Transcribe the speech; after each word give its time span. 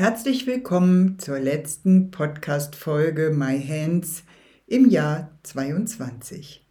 Herzlich 0.00 0.46
willkommen 0.46 1.18
zur 1.18 1.38
letzten 1.38 2.10
Podcast-Folge 2.10 3.34
My 3.36 3.62
Hands 3.62 4.24
im 4.66 4.88
Jahr 4.88 5.30
22. 5.42 6.64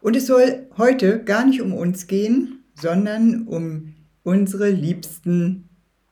Und 0.00 0.14
es 0.14 0.28
soll 0.28 0.68
heute 0.78 1.24
gar 1.24 1.44
nicht 1.44 1.62
um 1.62 1.74
uns 1.74 2.06
gehen, 2.06 2.62
sondern 2.80 3.48
um 3.48 3.96
unsere 4.22 4.70
liebsten 4.70 5.68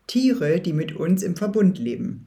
Tiere, 0.08 0.58
die 0.58 0.72
mit 0.72 0.96
uns 0.96 1.22
im 1.22 1.36
Verbund 1.36 1.78
leben. 1.78 2.26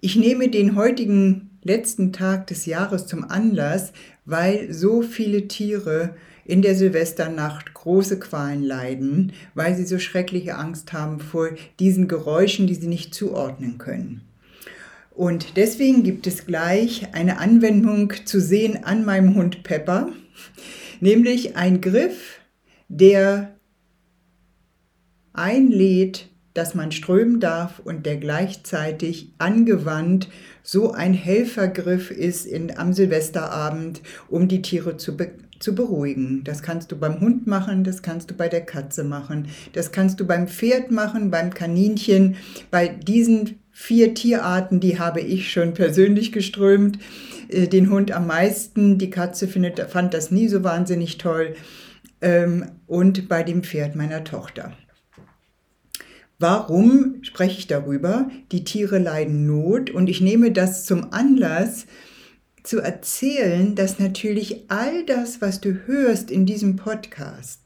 Ich 0.00 0.16
nehme 0.16 0.48
den 0.48 0.74
heutigen 0.74 1.60
letzten 1.62 2.12
Tag 2.12 2.48
des 2.48 2.66
Jahres 2.66 3.06
zum 3.06 3.22
Anlass, 3.22 3.92
weil 4.24 4.72
so 4.72 5.00
viele 5.00 5.46
Tiere 5.46 6.16
in 6.44 6.62
der 6.62 6.74
Silvesternacht 6.74 7.74
große 7.74 8.18
Qualen 8.18 8.62
leiden, 8.62 9.32
weil 9.54 9.74
sie 9.74 9.84
so 9.84 9.98
schreckliche 9.98 10.56
Angst 10.56 10.92
haben 10.92 11.20
vor 11.20 11.50
diesen 11.78 12.08
Geräuschen, 12.08 12.66
die 12.66 12.74
sie 12.74 12.88
nicht 12.88 13.14
zuordnen 13.14 13.78
können. 13.78 14.22
Und 15.10 15.56
deswegen 15.56 16.02
gibt 16.02 16.26
es 16.26 16.44
gleich 16.44 17.14
eine 17.14 17.38
Anwendung 17.38 18.12
zu 18.24 18.40
sehen 18.40 18.84
an 18.84 19.04
meinem 19.04 19.36
Hund 19.36 19.62
Pepper, 19.62 20.08
nämlich 21.00 21.56
ein 21.56 21.80
Griff, 21.80 22.40
der 22.88 23.54
einlädt, 25.32 26.28
dass 26.54 26.74
man 26.74 26.92
strömen 26.92 27.40
darf 27.40 27.80
und 27.80 28.06
der 28.06 28.16
gleichzeitig 28.16 29.32
angewandt 29.38 30.28
so 30.62 30.92
ein 30.92 31.12
Helfergriff 31.12 32.10
ist 32.10 32.46
in, 32.46 32.76
am 32.76 32.92
Silvesterabend, 32.92 34.00
um 34.28 34.48
die 34.48 34.62
Tiere 34.62 34.96
zu, 34.96 35.16
be 35.16 35.32
zu 35.64 35.74
beruhigen. 35.74 36.44
Das 36.44 36.62
kannst 36.62 36.92
du 36.92 36.96
beim 36.96 37.20
Hund 37.20 37.46
machen, 37.46 37.82
das 37.82 38.02
kannst 38.02 38.30
du 38.30 38.34
bei 38.34 38.48
der 38.48 38.60
Katze 38.60 39.02
machen, 39.02 39.48
das 39.72 39.90
kannst 39.90 40.20
du 40.20 40.26
beim 40.26 40.46
Pferd 40.46 40.90
machen, 40.90 41.30
beim 41.30 41.52
Kaninchen. 41.52 42.36
Bei 42.70 42.86
diesen 42.86 43.58
vier 43.72 44.14
Tierarten, 44.14 44.78
die 44.78 45.00
habe 45.00 45.20
ich 45.20 45.50
schon 45.50 45.74
persönlich 45.74 46.30
geströmt. 46.30 46.98
Äh, 47.48 47.66
den 47.66 47.90
Hund 47.90 48.12
am 48.12 48.26
meisten, 48.28 48.98
die 48.98 49.10
Katze 49.10 49.48
findet, 49.48 49.80
fand 49.90 50.14
das 50.14 50.30
nie 50.30 50.46
so 50.48 50.62
wahnsinnig 50.62 51.18
toll. 51.18 51.54
Ähm, 52.20 52.66
und 52.86 53.28
bei 53.28 53.42
dem 53.42 53.64
Pferd 53.64 53.96
meiner 53.96 54.22
Tochter. 54.22 54.72
Warum 56.38 57.16
spreche 57.22 57.58
ich 57.58 57.66
darüber? 57.68 58.28
Die 58.52 58.64
Tiere 58.64 58.98
leiden 58.98 59.46
Not 59.46 59.90
und 59.90 60.08
ich 60.08 60.20
nehme 60.20 60.52
das 60.52 60.84
zum 60.84 61.12
Anlass, 61.12 61.86
zu 62.64 62.80
erzählen, 62.80 63.74
dass 63.76 64.00
natürlich 64.00 64.64
all 64.68 65.04
das, 65.04 65.40
was 65.40 65.60
du 65.60 65.86
hörst 65.86 66.30
in 66.30 66.46
diesem 66.46 66.76
Podcast, 66.76 67.60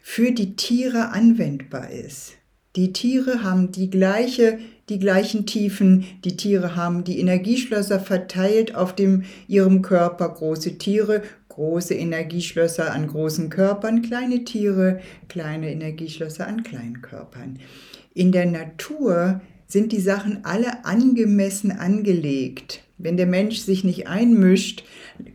für 0.00 0.32
die 0.32 0.56
Tiere 0.56 1.10
anwendbar 1.10 1.90
ist. 1.90 2.32
Die 2.76 2.92
Tiere 2.92 3.42
haben 3.42 3.72
die 3.72 3.90
gleiche, 3.90 4.58
die 4.88 5.00
gleichen 5.00 5.44
Tiefen, 5.44 6.04
die 6.24 6.36
Tiere 6.36 6.76
haben 6.76 7.02
die 7.02 7.18
Energieschlösser 7.18 7.98
verteilt 7.98 8.74
auf 8.74 8.94
dem, 8.94 9.24
ihrem 9.48 9.82
Körper, 9.82 10.28
große 10.28 10.78
Tiere, 10.78 11.22
große 11.48 11.94
Energieschlösser 11.94 12.92
an 12.92 13.08
großen 13.08 13.50
Körpern, 13.50 14.02
kleine 14.02 14.44
Tiere, 14.44 15.00
kleine 15.28 15.72
Energieschlösser 15.72 16.46
an 16.46 16.62
kleinen 16.62 17.02
Körpern. 17.02 17.58
In 18.14 18.30
der 18.30 18.46
Natur 18.46 19.40
sind 19.66 19.90
die 19.90 20.00
Sachen 20.00 20.44
alle 20.44 20.84
angemessen 20.84 21.72
angelegt. 21.72 22.84
Wenn 22.98 23.16
der 23.16 23.26
Mensch 23.26 23.58
sich 23.58 23.84
nicht 23.84 24.08
einmischt, 24.08 24.84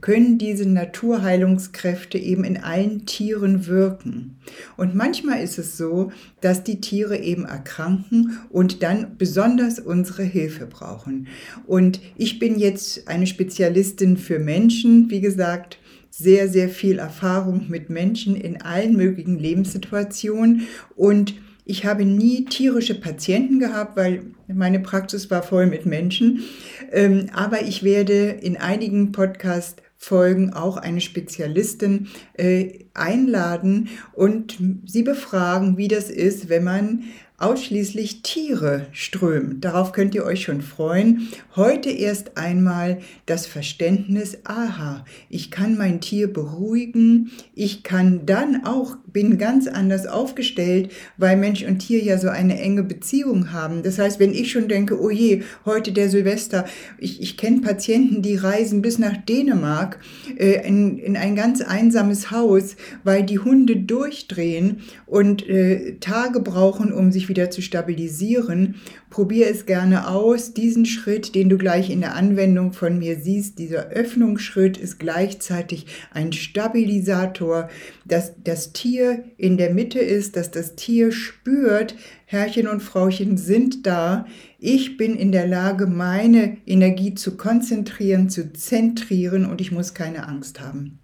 können 0.01 0.37
diese 0.37 0.67
Naturheilungskräfte 0.67 2.17
eben 2.17 2.43
in 2.43 2.57
allen 2.57 3.05
Tieren 3.05 3.67
wirken. 3.67 4.37
Und 4.75 4.95
manchmal 4.95 5.41
ist 5.41 5.57
es 5.57 5.77
so, 5.77 6.11
dass 6.41 6.63
die 6.63 6.81
Tiere 6.81 7.17
eben 7.17 7.45
erkranken 7.45 8.37
und 8.49 8.83
dann 8.83 9.17
besonders 9.17 9.79
unsere 9.79 10.23
Hilfe 10.23 10.65
brauchen. 10.65 11.27
Und 11.65 12.01
ich 12.17 12.37
bin 12.37 12.59
jetzt 12.59 13.07
eine 13.07 13.27
Spezialistin 13.27 14.17
für 14.17 14.39
Menschen, 14.39 15.09
wie 15.09 15.21
gesagt, 15.21 15.79
sehr, 16.09 16.49
sehr 16.49 16.69
viel 16.69 16.99
Erfahrung 16.99 17.69
mit 17.69 17.89
Menschen 17.89 18.35
in 18.35 18.61
allen 18.61 18.95
möglichen 18.95 19.39
Lebenssituationen 19.39 20.67
und 20.95 21.33
ich 21.65 21.85
habe 21.85 22.03
nie 22.03 22.45
tierische 22.45 22.99
Patienten 22.99 23.59
gehabt, 23.59 23.95
weil 23.95 24.25
meine 24.55 24.79
Praxis 24.79 25.29
war 25.29 25.43
voll 25.43 25.67
mit 25.67 25.85
Menschen. 25.85 26.43
Ähm, 26.91 27.27
aber 27.33 27.63
ich 27.63 27.83
werde 27.83 28.29
in 28.29 28.57
einigen 28.57 29.11
Podcast 29.11 29.81
Folgen 30.03 30.51
auch 30.51 30.75
eine 30.75 30.99
Spezialistin 30.99 32.09
äh, 32.33 32.79
einladen 32.93 33.87
und 34.11 34.57
sie 34.85 35.03
befragen, 35.03 35.77
wie 35.77 35.87
das 35.87 36.09
ist, 36.09 36.49
wenn 36.49 36.65
man 36.65 37.03
ausschließlich 37.37 38.21
Tiere 38.21 38.87
strömt. 38.91 39.63
Darauf 39.65 39.91
könnt 39.91 40.15
ihr 40.15 40.25
euch 40.25 40.43
schon 40.43 40.61
freuen. 40.61 41.29
Heute 41.55 41.89
erst 41.89 42.37
einmal 42.37 42.99
das 43.25 43.47
Verständnis, 43.47 44.37
aha, 44.43 45.05
ich 45.29 45.51
kann 45.51 45.77
mein 45.77 45.99
Tier 45.99 46.31
beruhigen, 46.31 47.31
ich 47.53 47.83
kann 47.83 48.25
dann 48.25 48.65
auch, 48.65 48.97
bin 49.13 49.37
ganz 49.37 49.67
anders 49.67 50.07
aufgestellt, 50.07 50.91
weil 51.17 51.37
Mensch 51.37 51.63
und 51.63 51.79
Tier 51.79 52.03
ja 52.03 52.17
so 52.17 52.29
eine 52.29 52.59
enge 52.59 52.83
Beziehung 52.83 53.53
haben. 53.53 53.83
Das 53.83 53.99
heißt, 53.99 54.19
wenn 54.19 54.33
ich 54.33 54.51
schon 54.51 54.67
denke, 54.67 54.99
oh 54.99 55.09
je, 55.09 55.43
heute 55.65 55.91
der 55.91 56.09
Silvester, 56.09 56.65
ich, 56.97 57.21
ich 57.21 57.37
kenne 57.37 57.61
Patienten, 57.61 58.21
die 58.21 58.35
reisen 58.35 58.81
bis 58.81 58.97
nach 58.97 59.15
Dänemark 59.17 59.99
äh, 60.37 60.67
in, 60.67 60.97
in 60.97 61.15
ein 61.15 61.35
ganz 61.35 61.61
einsames 61.61 62.31
Haus, 62.31 62.75
weil 63.03 63.23
die 63.23 63.39
Hunde 63.39 63.77
durchdrehen 63.77 64.81
und 65.05 65.47
äh, 65.47 65.97
Tage 65.99 66.39
brauchen, 66.39 66.91
um 66.91 67.11
sich 67.11 67.29
wieder 67.29 67.51
zu 67.51 67.61
stabilisieren. 67.61 68.75
Probier 69.13 69.47
es 69.47 69.67
gerne 69.67 70.07
aus. 70.07 70.55
Diesen 70.55 70.87
Schritt, 70.87 71.35
den 71.35 71.47
du 71.47 71.59
gleich 71.59 71.91
in 71.91 72.01
der 72.01 72.15
Anwendung 72.15 72.73
von 72.73 72.97
mir 72.97 73.19
siehst, 73.19 73.59
dieser 73.59 73.89
Öffnungsschritt 73.89 74.75
ist 74.75 74.97
gleichzeitig 74.97 75.85
ein 76.09 76.33
Stabilisator, 76.33 77.69
dass 78.05 78.33
das 78.43 78.73
Tier 78.73 79.23
in 79.37 79.57
der 79.57 79.71
Mitte 79.71 79.99
ist, 79.99 80.35
dass 80.35 80.49
das 80.49 80.73
Tier 80.73 81.11
spürt, 81.11 81.95
Herrchen 82.25 82.67
und 82.67 82.81
Frauchen 82.81 83.37
sind 83.37 83.85
da. 83.85 84.25
Ich 84.57 84.97
bin 84.97 85.15
in 85.15 85.31
der 85.31 85.45
Lage, 85.45 85.85
meine 85.85 86.57
Energie 86.65 87.13
zu 87.13 87.37
konzentrieren, 87.37 88.31
zu 88.31 88.51
zentrieren 88.51 89.45
und 89.45 89.61
ich 89.61 89.71
muss 89.71 89.93
keine 89.93 90.27
Angst 90.27 90.59
haben. 90.59 90.97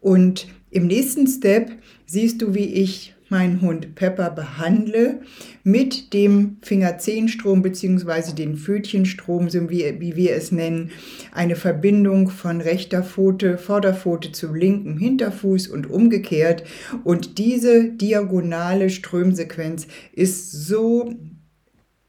Und 0.00 0.46
im 0.70 0.86
nächsten 0.86 1.26
Step 1.26 1.70
siehst 2.06 2.40
du, 2.40 2.54
wie 2.54 2.64
ich 2.64 3.14
meinen 3.32 3.62
Hund 3.62 3.96
Pepper 3.96 4.30
behandle 4.30 5.22
mit 5.64 6.12
dem 6.12 6.58
Fingerzehenstrom 6.62 7.62
bzw. 7.62 8.34
den 8.34 8.56
Pfötchenstrom, 8.56 9.50
so 9.50 9.68
wie, 9.68 9.96
wie 9.98 10.14
wir 10.14 10.36
es 10.36 10.52
nennen, 10.52 10.90
eine 11.32 11.56
Verbindung 11.56 12.28
von 12.28 12.60
rechter 12.60 13.02
Pfote, 13.02 13.58
Vorderpfote 13.58 14.30
zu 14.30 14.54
linkem 14.54 14.98
Hinterfuß 14.98 15.66
und 15.68 15.90
umgekehrt. 15.90 16.62
Und 17.02 17.38
diese 17.38 17.88
diagonale 17.90 18.90
Strömsequenz 18.90 19.88
ist 20.12 20.52
so 20.52 21.12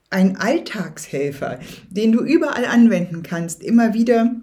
ein 0.10 0.36
Alltagshelfer, 0.36 1.60
den 1.90 2.12
du 2.12 2.22
überall 2.22 2.66
anwenden 2.66 3.24
kannst, 3.24 3.64
immer 3.64 3.94
wieder 3.94 4.36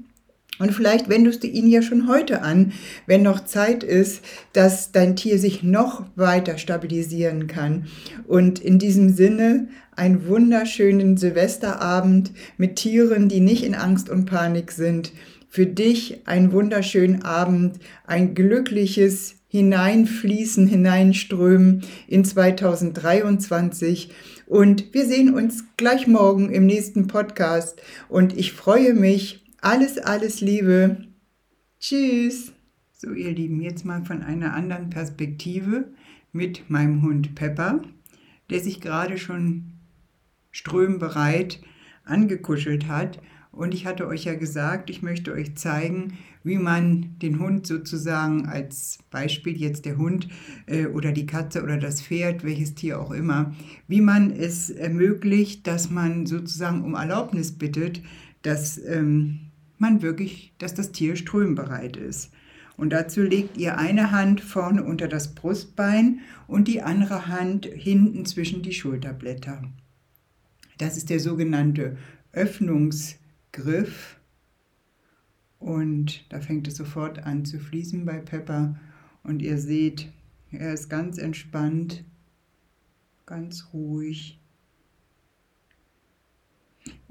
und 0.61 0.73
vielleicht 0.73 1.09
wendest 1.09 1.43
du 1.43 1.49
ihn 1.49 1.69
ja 1.69 1.81
schon 1.81 2.07
heute 2.07 2.43
an, 2.43 2.73
wenn 3.07 3.23
noch 3.23 3.45
Zeit 3.47 3.83
ist, 3.83 4.23
dass 4.53 4.93
dein 4.93 5.17
Tier 5.17 5.39
sich 5.39 5.62
noch 5.62 6.05
weiter 6.17 6.59
stabilisieren 6.59 7.47
kann. 7.47 7.87
Und 8.29 8.59
in 8.59 8.79
diesem 8.79 9.09
Sinne 9.09 9.69
einen 9.97 10.27
wunderschönen 10.27 11.17
Silvesterabend 11.17 12.33
mit 12.59 12.77
Tieren, 12.77 13.29
die 13.29 13.41
nicht 13.41 13.65
in 13.65 13.75
Angst 13.75 14.11
und 14.11 14.27
Panik 14.27 14.71
sind. 14.73 15.12
Für 15.49 15.67
dich 15.67 16.21
einen 16.27 16.53
wunderschönen 16.53 17.23
Abend, 17.23 17.79
ein 18.07 18.35
glückliches 18.35 19.37
Hineinfließen, 19.49 20.67
Hineinströmen 20.67 21.85
in 22.07 22.25
2023. 22.25 24.11
Und 24.47 24.93
wir 24.93 25.07
sehen 25.07 25.35
uns 25.35 25.65
gleich 25.77 26.07
morgen 26.07 26.51
im 26.51 26.67
nächsten 26.67 27.07
Podcast. 27.07 27.81
Und 28.09 28.37
ich 28.37 28.53
freue 28.53 28.93
mich 28.95 29.41
alles, 29.61 29.99
alles 29.99 30.41
Liebe. 30.41 31.05
Tschüss. 31.79 32.53
So, 32.93 33.12
ihr 33.12 33.33
Lieben, 33.33 33.61
jetzt 33.61 33.85
mal 33.85 34.05
von 34.05 34.23
einer 34.23 34.55
anderen 34.55 34.91
Perspektive 34.91 35.89
mit 36.33 36.69
meinem 36.71 37.03
Hund 37.03 37.35
Pepper, 37.35 37.83
der 38.51 38.61
sich 38.61 38.81
gerade 38.81 39.19
schon 39.19 39.73
strömbereit 40.51 41.61
angekuschelt 42.05 42.89
hat. 42.89 43.21
Und 43.53 43.75
ich 43.75 43.87
hatte 43.87 44.07
euch 44.07 44.25
ja 44.25 44.35
gesagt, 44.35 44.91
ich 44.91 45.03
möchte 45.03 45.33
euch 45.33 45.57
zeigen, 45.57 46.19
wie 46.43 46.57
man 46.57 47.19
den 47.19 47.39
Hund 47.39 47.67
sozusagen 47.67 48.47
als 48.47 48.99
Beispiel 49.11 49.57
jetzt 49.61 49.85
der 49.85 49.99
Hund 49.99 50.29
äh, 50.67 50.87
oder 50.87 51.12
die 51.12 51.27
Katze 51.27 51.62
oder 51.62 51.77
das 51.77 52.01
Pferd, 52.01 52.45
welches 52.45 52.75
Tier 52.75 53.01
auch 53.01 53.11
immer, 53.11 53.55
wie 53.89 54.01
man 54.01 54.31
es 54.31 54.71
ermöglicht, 54.71 55.67
dass 55.67 55.91
man 55.91 56.27
sozusagen 56.27 56.83
um 56.83 56.95
Erlaubnis 56.95 57.53
bittet, 57.53 58.03
dass 58.43 58.83
ähm, 58.83 59.50
man 59.81 60.03
wirklich, 60.03 60.53
dass 60.59 60.75
das 60.75 60.93
Tier 60.93 61.17
strömbereit 61.17 61.97
ist. 61.97 62.31
Und 62.77 62.91
dazu 62.91 63.23
legt 63.23 63.59
ihr 63.59 63.77
eine 63.77 64.11
Hand 64.11 64.41
vorne 64.41 64.82
unter 64.82 65.06
das 65.06 65.35
Brustbein 65.35 66.21
und 66.47 66.67
die 66.67 66.81
andere 66.81 67.27
Hand 67.27 67.67
hinten 67.67 68.25
zwischen 68.25 68.62
die 68.62 68.73
Schulterblätter. 68.73 69.62
Das 70.79 70.97
ist 70.97 71.11
der 71.11 71.21
sogenannte 71.21 71.99
Öffnungsgriff. 72.32 74.17
Und 75.59 76.25
da 76.33 76.41
fängt 76.41 76.69
es 76.69 76.76
sofort 76.76 77.19
an 77.26 77.44
zu 77.44 77.59
fließen 77.59 78.06
bei 78.06 78.19
Pepper. 78.19 78.81
Und 79.23 79.43
ihr 79.43 79.59
seht, 79.59 80.11
er 80.50 80.73
ist 80.73 80.88
ganz 80.88 81.19
entspannt, 81.19 82.03
ganz 83.26 83.69
ruhig. 83.75 84.39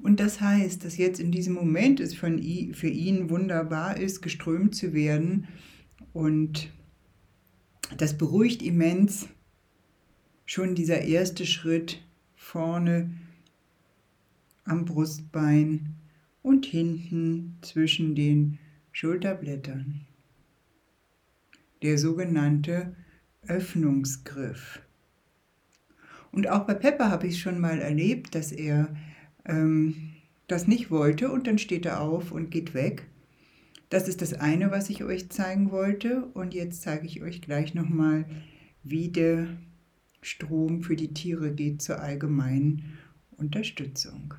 Und 0.02 0.20
das 0.20 0.40
heißt, 0.42 0.86
dass 0.86 0.98
jetzt 0.98 1.20
in 1.20 1.32
diesem 1.32 1.54
Moment 1.54 2.00
es 2.00 2.14
für 2.14 2.28
ihn 2.30 3.30
wunderbar 3.30 3.98
ist, 3.98 4.22
geströmt 4.22 4.76
zu 4.76 4.94
werden. 4.94 5.48
Und 6.14 6.72
das 7.98 8.18
beruhigt 8.18 8.62
immens 8.62 9.28
schon 10.46 10.76
dieser 10.76 11.02
erste 11.02 11.46
Schritt 11.46 12.02
vorne 12.36 13.12
am 14.64 14.86
Brustbein 14.86 15.96
und 16.42 16.66
hinten 16.66 17.58
zwischen 17.62 18.16
den 18.16 18.60
Schulterblättern. 18.92 20.02
Der 21.82 21.98
sogenannte 21.98 22.96
Öffnungsgriff. 23.48 24.82
Und 26.32 26.48
auch 26.48 26.66
bei 26.66 26.74
Pepper 26.74 27.10
habe 27.10 27.28
ich 27.28 27.40
schon 27.40 27.60
mal 27.60 27.80
erlebt, 27.80 28.36
dass 28.36 28.52
er 28.52 28.96
ähm, 29.50 30.12
das 30.48 30.68
nicht 30.68 30.92
wollte 30.92 31.32
und 31.32 31.48
dann 31.48 31.58
steht 31.58 31.86
er 31.86 32.02
auf 32.02 32.32
und 32.32 32.52
geht 32.52 32.74
weg. 32.74 33.08
Das 33.90 34.08
ist 34.08 34.22
das 34.22 34.34
eine, 34.34 34.72
was 34.72 34.90
ich 34.90 35.04
euch 35.04 35.30
zeigen 35.30 35.72
wollte 35.72 36.26
und 36.34 36.54
jetzt 36.54 36.84
zeige 36.84 37.06
ich 37.06 37.22
euch 37.22 37.42
gleich 37.42 37.74
nochmal, 37.74 38.26
wie 38.84 39.10
der 39.10 39.48
Strom 40.22 40.84
für 40.84 40.96
die 40.96 41.14
Tiere 41.14 41.52
geht 41.52 41.82
zur 41.82 42.00
allgemeinen 42.00 42.98
Unterstützung. 43.38 44.36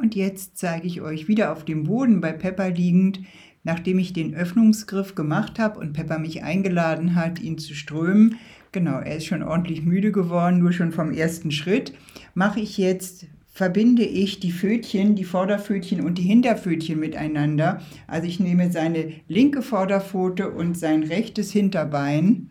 Und 0.00 0.14
jetzt 0.14 0.56
zeige 0.56 0.86
ich 0.86 1.02
euch 1.02 1.28
wieder 1.28 1.52
auf 1.52 1.64
dem 1.64 1.84
Boden 1.84 2.22
bei 2.22 2.32
Pepper 2.32 2.70
liegend, 2.70 3.20
nachdem 3.64 3.98
ich 3.98 4.14
den 4.14 4.34
Öffnungsgriff 4.34 5.14
gemacht 5.14 5.58
habe 5.58 5.78
und 5.78 5.92
Pepper 5.92 6.18
mich 6.18 6.42
eingeladen 6.42 7.14
hat, 7.14 7.38
ihn 7.38 7.58
zu 7.58 7.74
strömen. 7.74 8.36
Genau, 8.72 8.98
er 8.98 9.16
ist 9.16 9.26
schon 9.26 9.42
ordentlich 9.42 9.82
müde 9.82 10.10
geworden, 10.10 10.58
nur 10.58 10.72
schon 10.72 10.92
vom 10.92 11.12
ersten 11.12 11.50
Schritt. 11.50 11.92
Mache 12.34 12.60
ich 12.60 12.78
jetzt 12.78 13.26
verbinde 13.52 14.04
ich 14.04 14.40
die 14.40 14.52
Pfötchen, 14.52 15.16
die 15.16 15.24
Vorderpfötchen 15.24 16.00
und 16.00 16.16
die 16.16 16.22
Hinterpfötchen 16.22 16.98
miteinander. 16.98 17.82
Also 18.06 18.26
ich 18.26 18.40
nehme 18.40 18.72
seine 18.72 19.12
linke 19.28 19.60
Vorderpfote 19.60 20.50
und 20.50 20.78
sein 20.78 21.02
rechtes 21.02 21.50
Hinterbein 21.52 22.48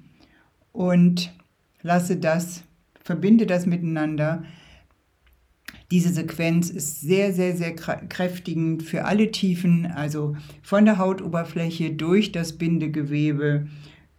und 0.71 1.33
lasse 1.81 2.17
das, 2.17 2.63
verbinde 3.01 3.47
das 3.47 3.65
miteinander. 3.65 4.43
Diese 5.91 6.13
Sequenz 6.13 6.69
ist 6.69 7.01
sehr, 7.01 7.33
sehr, 7.33 7.57
sehr 7.57 7.75
kräftigend 7.75 8.83
für 8.83 9.05
alle 9.05 9.31
Tiefen, 9.31 9.87
also 9.87 10.35
von 10.61 10.85
der 10.85 10.99
Hautoberfläche 10.99 11.91
durch 11.91 12.31
das 12.31 12.53
Bindegewebe, 12.53 13.67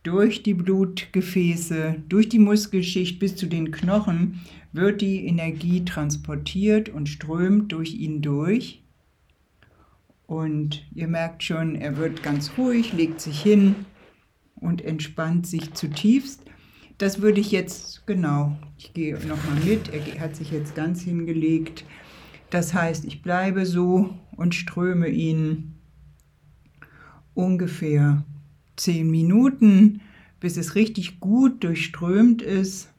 durch 0.03 0.43
die 0.43 0.55
Blutgefäße, 0.55 2.03
durch 2.09 2.29
die 2.29 2.41
Muskelschicht 2.41 3.21
bis 3.21 3.37
zu 3.37 3.47
den 3.47 3.71
Knochen 3.71 4.41
wird 4.73 5.01
die 5.01 5.27
Energie 5.27 5.85
transportiert 5.85 6.89
und 6.89 7.09
strömt 7.09 7.73
durch 7.73 7.95
ihn 7.95 8.23
durch. 8.23 8.83
Und 10.27 10.85
ihr 10.95 11.09
merkt 11.09 11.43
schon, 11.43 11.75
er 11.75 11.97
wird 11.97 12.23
ganz 12.23 12.53
ruhig, 12.57 12.93
legt 12.93 13.21
sich 13.21 13.41
hin 13.41 13.75
und 14.55 14.83
entspannt 14.83 15.47
sich 15.47 15.75
zutiefst. 15.75 16.43
Das 17.01 17.23
würde 17.23 17.41
ich 17.41 17.51
jetzt, 17.51 18.07
genau, 18.07 18.59
ich 18.77 18.93
gehe 18.93 19.15
nochmal 19.27 19.59
mit, 19.65 19.89
er 19.89 20.21
hat 20.21 20.37
sich 20.37 20.51
jetzt 20.51 20.75
ganz 20.75 21.01
hingelegt. 21.01 21.87
Das 22.51 22.75
heißt, 22.75 23.07
ich 23.07 23.23
bleibe 23.23 23.65
so 23.65 24.11
und 24.37 24.55
ströme 24.55 25.09
ihn 25.09 25.77
ungefähr 27.33 28.27
zehn 28.77 29.11
Minuten, 29.11 30.03
bis 30.41 30.59
es 30.59 30.75
richtig 30.75 31.21
gut 31.21 31.65
durchströmt 31.65 32.43
ist. 32.43 32.91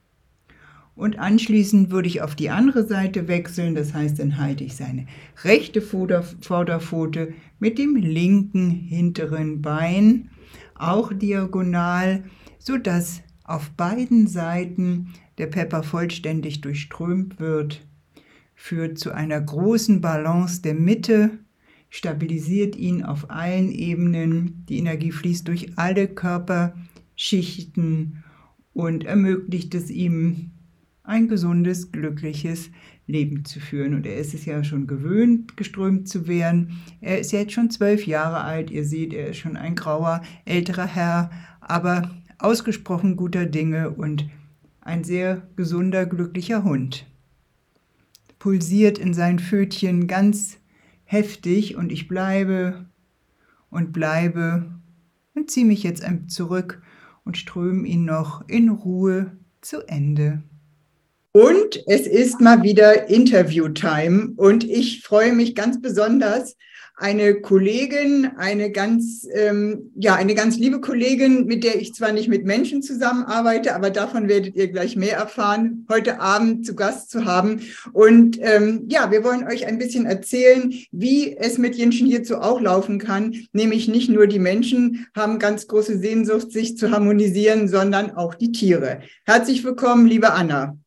Und 0.96 1.20
anschließend 1.20 1.92
würde 1.92 2.08
ich 2.08 2.24
auf 2.24 2.34
die 2.34 2.50
andere 2.50 2.88
Seite 2.88 3.28
wechseln, 3.28 3.76
das 3.76 3.94
heißt, 3.94 4.18
dann 4.18 4.40
halte 4.40 4.64
ich 4.64 4.76
seine 4.76 5.06
rechte 5.44 5.80
Vorderpfote 5.80 7.36
mit 7.60 7.78
dem 7.78 7.96
linken 7.96 8.72
hinteren 8.72 9.62
Bein 9.62 10.32
auch 10.74 11.14
diagonal, 11.14 12.24
sodass 12.58 13.22
auf 13.52 13.70
beiden 13.72 14.28
Seiten 14.28 15.14
der 15.38 15.48
Pepper 15.48 15.84
vollständig 15.84 16.62
durchströmt 16.62 17.40
wird, 17.40 17.86
führt 18.56 18.98
zu 18.98 19.12
einer 19.12 19.42
großen 19.42 20.02
Balance 20.02 20.62
der 20.62 20.76
Mitte, 20.76 21.32
stabilisiert 21.90 22.76
ihn 22.76 23.04
auf 23.04 23.30
allen 23.30 23.72
Ebenen, 23.72 24.66
die 24.70 24.78
Energie 24.78 25.12
fließt 25.12 25.48
durch 25.48 25.78
alle 25.78 26.08
Körperschichten 26.08 28.24
und 28.74 29.04
ermöglicht 29.04 29.76
es 29.76 29.90
ihm, 29.90 30.52
ein 31.04 31.28
gesundes, 31.28 31.92
glückliches 31.92 32.70
Leben 33.08 33.44
zu 33.44 33.60
führen. 33.60 33.96
Und 33.96 34.06
er 34.06 34.16
ist 34.16 34.34
es 34.34 34.46
ja 34.46 34.64
schon 34.64 34.88
gewöhnt, 34.88 35.58
geströmt 35.58 36.08
zu 36.08 36.28
werden. 36.28 36.80
Er 37.02 37.20
ist 37.20 37.34
jetzt 37.34 37.52
schon 37.52 37.70
zwölf 37.70 38.08
Jahre 38.08 38.42
alt. 38.42 38.72
Ihr 38.72 38.86
seht, 38.86 39.14
er 39.14 39.30
ist 39.30 39.38
schon 39.38 39.58
ein 39.58 39.76
grauer, 39.76 40.22
älterer 40.46 40.86
Herr, 40.86 41.32
aber 41.60 42.10
ausgesprochen 42.44 43.16
guter 43.16 43.46
Dinge 43.46 43.92
und 43.92 44.30
ein 44.82 45.04
sehr 45.04 45.48
gesunder, 45.56 46.06
glücklicher 46.06 46.64
Hund. 46.64 47.06
Pulsiert 48.40 48.98
in 48.98 49.14
seinen 49.14 49.40
Pfötchen 49.40 50.08
ganz 50.08 50.58
heftig 51.04 51.76
und 51.76 51.92
ich 51.92 52.08
bleibe 52.08 52.86
und 53.70 53.94
bleibe 53.94 54.66
und 55.36 55.52
ziehe 55.52 55.66
mich 55.66 55.84
jetzt 55.84 56.04
zurück 56.28 56.82
und 57.24 57.38
ströme 57.38 57.88
ihn 57.88 58.06
noch 58.06 58.48
in 58.48 58.70
Ruhe 58.70 59.38
zu 59.62 59.88
Ende. 59.88 60.42
Und 61.34 61.82
es 61.88 62.08
ist 62.08 62.42
mal 62.42 62.62
wieder 62.64 63.10
Interview-Time 63.10 64.34
und 64.36 64.66
ich 64.66 65.02
freue 65.02 65.34
mich 65.34 65.56
ganz 65.56 65.82
besonders, 65.82 66.58
eine 67.02 67.42
Kollegin, 67.42 68.32
eine 68.38 68.72
ganz, 68.72 69.28
ähm, 69.34 69.92
ja, 69.96 70.14
eine 70.14 70.36
ganz 70.36 70.58
liebe 70.58 70.80
Kollegin, 70.82 71.46
mit 71.46 71.64
der 71.64 71.82
ich 71.82 71.96
zwar 71.96 72.12
nicht 72.12 72.30
mit 72.30 72.46
Menschen 72.46 72.84
zusammenarbeite, 72.84 73.74
aber 73.74 73.90
davon 73.90 74.28
werdet 74.28 74.56
ihr 74.56 74.68
gleich 74.68 74.96
mehr 74.96 75.18
erfahren, 75.18 75.88
heute 75.90 76.20
Abend 76.20 76.64
zu 76.64 76.76
Gast 76.76 77.10
zu 77.10 77.26
haben. 77.26 77.62
Und 77.92 78.38
ähm, 78.40 78.86
ja, 78.88 79.10
wir 79.10 79.24
wollen 79.24 79.48
euch 79.48 79.66
ein 79.66 79.80
bisschen 79.80 80.06
erzählen, 80.06 80.72
wie 80.92 81.36
es 81.36 81.58
mit 81.58 81.76
Jenschen 81.76 82.06
hierzu 82.06 82.38
auch 82.38 82.62
laufen 82.62 83.00
kann. 83.00 83.36
Nämlich 83.52 83.88
nicht 83.88 84.10
nur 84.10 84.28
die 84.28 84.40
Menschen 84.40 85.08
haben 85.16 85.40
ganz 85.40 85.68
große 85.68 85.98
Sehnsucht, 85.98 86.52
sich 86.52 86.78
zu 86.78 86.92
harmonisieren, 86.92 87.68
sondern 87.68 88.12
auch 88.12 88.36
die 88.36 88.52
Tiere. 88.52 89.02
Herzlich 89.26 89.64
willkommen, 89.64 90.06
liebe 90.06 90.34
Anna. 90.34 90.78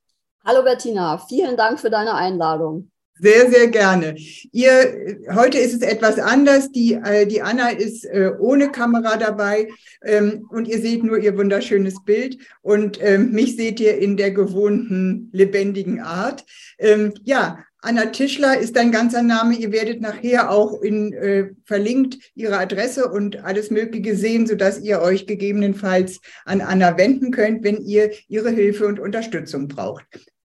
Hallo 0.47 0.62
Bettina, 0.62 1.18
vielen 1.18 1.56
Dank 1.56 1.80
für 1.80 1.90
deine 1.90 2.14
Einladung. 2.14 2.90
Sehr, 3.16 3.49
sehr 3.49 3.68
gerne. 3.68 4.16
Ihr, 4.50 5.18
heute 5.33 5.59
ist 5.59 5.73
es 5.73 5.83
etwas 5.83 6.18
anders. 6.18 6.73
Die, 6.73 6.94
äh, 6.94 7.26
die 7.26 7.42
Anna 7.42 7.68
ist 7.68 8.04
äh, 8.04 8.33
ohne 8.40 8.73
Kamera 8.73 9.16
dabei 9.16 9.68
ähm, 10.02 10.49
und 10.50 10.66
ihr 10.66 10.80
seht 10.80 11.04
nur 11.04 11.18
ihr 11.18 11.38
wunderschönes 11.38 12.02
Bild 12.04 12.38
und 12.62 12.99
ähm, 13.00 13.30
mich 13.30 13.54
seht 13.54 13.78
ihr 13.78 13.99
in 13.99 14.16
der 14.16 14.33
gewohnten 14.33 15.30
lebendigen 15.33 16.00
Art. 16.00 16.44
Ähm, 16.78 17.14
ja, 17.23 17.64
Anna 17.85 18.06
Tischler 18.06 18.59
ist 18.59 18.75
dein 18.75 18.90
ganzer 18.90 19.23
Name. 19.23 19.54
Ihr 19.54 19.71
werdet 19.71 20.00
nachher 20.00 20.50
auch 20.50 20.83
in, 20.83 21.12
äh, 21.12 21.50
verlinkt 21.64 22.18
ihre 22.35 22.59
Adresse 22.59 23.09
und 23.09 23.44
alles 23.44 23.71
Mögliche 23.71 24.16
sehen, 24.16 24.47
sodass 24.49 24.80
ihr 24.80 25.00
euch 25.02 25.26
gegebenenfalls 25.26 26.21
an 26.47 26.62
Anna 26.62 26.99
wenden 26.99 27.30
könnt, 27.30 27.62
wenn 27.62 27.80
ihr 27.85 28.11
ihre 28.26 28.50
Hilfe 28.50 28.87
und 28.87 28.99
Unterstützung 28.99 29.68
braucht. 29.68 30.04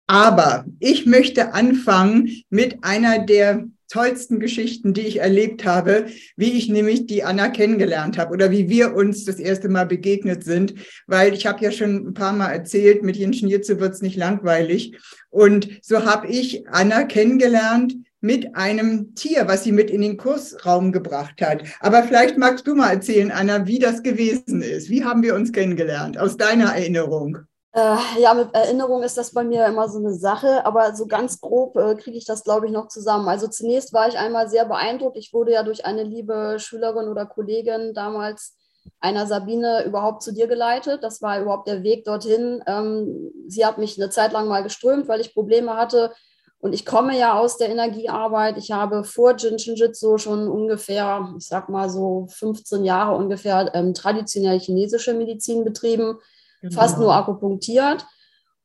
Aber 0.09 0.65
ich 0.79 1.05
möchte 1.05 1.53
anfangen 1.53 2.31
mit 2.49 2.83
einer 2.83 3.19
der 3.19 3.67
tollsten 3.89 4.39
Geschichten, 4.39 4.95
die 4.95 5.01
ich 5.01 5.19
erlebt 5.19 5.65
habe, 5.65 6.07
wie 6.35 6.53
ich 6.53 6.67
nämlich 6.67 7.05
die 7.05 7.23
Anna 7.23 7.49
kennengelernt 7.49 8.17
habe 8.17 8.33
oder 8.33 8.49
wie 8.49 8.69
wir 8.69 8.95
uns 8.95 9.23
das 9.25 9.35
erste 9.35 9.69
Mal 9.69 9.85
begegnet 9.85 10.43
sind, 10.43 10.73
weil 11.05 11.35
ich 11.35 11.45
habe 11.45 11.63
ja 11.63 11.71
schon 11.71 12.07
ein 12.07 12.13
paar 12.15 12.33
Mal 12.33 12.49
erzählt, 12.49 13.03
mit 13.03 13.17
Jenschen 13.17 13.49
Jitze 13.49 13.79
wird's 13.79 14.01
nicht 14.01 14.15
langweilig. 14.15 14.97
Und 15.29 15.69
so 15.83 16.03
habe 16.03 16.25
ich 16.25 16.67
Anna 16.69 17.03
kennengelernt 17.03 17.95
mit 18.19 18.55
einem 18.55 19.13
Tier, 19.13 19.47
was 19.47 19.63
sie 19.63 19.71
mit 19.71 19.91
in 19.91 20.01
den 20.01 20.17
Kursraum 20.17 20.91
gebracht 20.91 21.39
hat. 21.39 21.61
Aber 21.81 22.01
vielleicht 22.01 22.35
magst 22.35 22.65
du 22.65 22.73
mal 22.73 22.93
erzählen, 22.93 23.29
Anna, 23.29 23.67
wie 23.67 23.77
das 23.77 24.01
gewesen 24.01 24.63
ist. 24.63 24.89
Wie 24.89 25.03
haben 25.03 25.21
wir 25.21 25.35
uns 25.35 25.51
kennengelernt, 25.51 26.17
aus 26.17 26.35
deiner 26.35 26.73
Erinnerung? 26.73 27.37
Äh, 27.79 28.21
ja, 28.21 28.33
mit 28.33 28.53
Erinnerung 28.53 29.03
ist 29.03 29.17
das 29.17 29.31
bei 29.33 29.43
mir 29.43 29.65
immer 29.65 29.88
so 29.88 30.00
eine 30.00 30.13
Sache, 30.13 30.65
aber 30.65 30.95
so 30.95 31.07
ganz 31.07 31.39
grob 31.39 31.77
äh, 31.77 31.95
kriege 31.95 32.17
ich 32.17 32.25
das, 32.25 32.43
glaube 32.43 32.65
ich, 32.65 32.74
noch 32.74 32.89
zusammen. 32.89 33.29
Also 33.29 33.48
zunächst 33.48 33.93
war 33.93 34.07
ich 34.09 34.17
einmal 34.17 34.50
sehr 34.50 34.65
beeindruckt. 34.65 35.17
Ich 35.17 35.33
wurde 35.33 35.53
ja 35.53 35.63
durch 35.63 35.86
eine 35.86 36.03
liebe 36.03 36.57
Schülerin 36.59 37.07
oder 37.07 37.25
Kollegin 37.25 37.93
damals 37.93 38.57
einer 39.00 39.27
Sabine 39.27 39.86
überhaupt 39.86 40.24
zu 40.24 40.33
dir 40.33 40.48
geleitet. 40.48 41.03
Das 41.03 41.21
war 41.21 41.39
überhaupt 41.39 41.69
der 41.69 41.83
Weg 41.83 42.03
dorthin. 42.03 42.62
Ähm, 42.67 43.31
sie 43.48 43.65
hat 43.65 43.77
mich 43.77 43.98
eine 43.98 44.09
Zeit 44.09 44.33
lang 44.33 44.50
mal 44.50 44.63
geströmt, 44.63 45.07
weil 45.07 45.21
ich 45.21 45.33
Probleme 45.33 45.77
hatte. 45.77 46.12
Und 46.59 46.74
ich 46.74 46.86
komme 46.86 47.17
ja 47.17 47.39
aus 47.39 47.57
der 47.57 47.69
Energiearbeit. 47.69 48.57
Ich 48.57 48.71
habe 48.71 49.05
vor 49.05 49.38
Jinshin 49.38 49.75
Jitsu 49.75 50.17
schon 50.17 50.50
ungefähr, 50.50 51.33
ich 51.38 51.48
sag 51.48 51.69
mal 51.69 51.89
so 51.89 52.27
15 52.29 52.83
Jahre 52.83 53.15
ungefähr 53.15 53.71
ähm, 53.74 53.93
traditionell 53.93 54.59
chinesische 54.59 55.13
Medizin 55.13 55.63
betrieben, 55.63 56.17
genau. 56.61 56.75
fast 56.75 56.97
nur 56.97 57.13
akupunktiert 57.13 58.05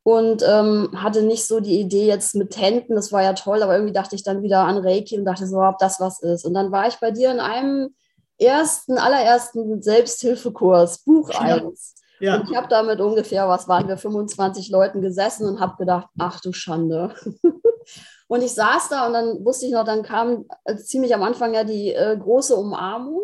und 0.04 0.42
ähm, 0.46 0.90
hatte 0.94 1.22
nicht 1.22 1.46
so 1.46 1.60
die 1.60 1.80
Idee 1.80 2.06
jetzt 2.06 2.34
mit 2.34 2.56
Händen, 2.58 2.94
das 2.94 3.10
war 3.10 3.22
ja 3.22 3.32
toll, 3.32 3.62
aber 3.62 3.74
irgendwie 3.74 3.94
dachte 3.94 4.14
ich 4.14 4.22
dann 4.22 4.42
wieder 4.42 4.60
an 4.60 4.78
Reiki 4.78 5.18
und 5.18 5.24
dachte 5.24 5.46
so, 5.46 5.60
ob 5.60 5.78
das 5.78 5.98
was 5.98 6.20
ist. 6.20 6.44
Und 6.44 6.54
dann 6.54 6.70
war 6.70 6.86
ich 6.86 6.96
bei 6.96 7.10
dir 7.10 7.30
in 7.30 7.40
einem 7.40 7.94
ersten, 8.38 8.98
allerersten 8.98 9.82
Selbsthilfekurs, 9.82 10.98
Buch 11.04 11.30
1. 11.30 11.94
Ja. 12.20 12.36
Und 12.36 12.50
ich 12.50 12.56
habe 12.56 12.68
da 12.68 12.82
mit 12.82 13.00
ungefähr, 13.00 13.48
was 13.48 13.66
waren 13.66 13.88
wir, 13.88 13.96
25 13.96 14.70
Leuten 14.70 15.00
gesessen 15.00 15.48
und 15.48 15.60
habe 15.60 15.76
gedacht, 15.76 16.08
ach 16.18 16.40
du 16.40 16.52
Schande. 16.52 17.14
und 18.28 18.42
ich 18.42 18.52
saß 18.52 18.88
da 18.88 19.06
und 19.06 19.14
dann 19.14 19.44
wusste 19.44 19.66
ich 19.66 19.72
noch, 19.72 19.84
dann 19.84 20.02
kam 20.02 20.44
äh, 20.64 20.76
ziemlich 20.76 21.14
am 21.14 21.22
Anfang 21.22 21.54
ja 21.54 21.64
die 21.64 21.92
äh, 21.92 22.16
große 22.16 22.54
Umarmung. 22.54 23.22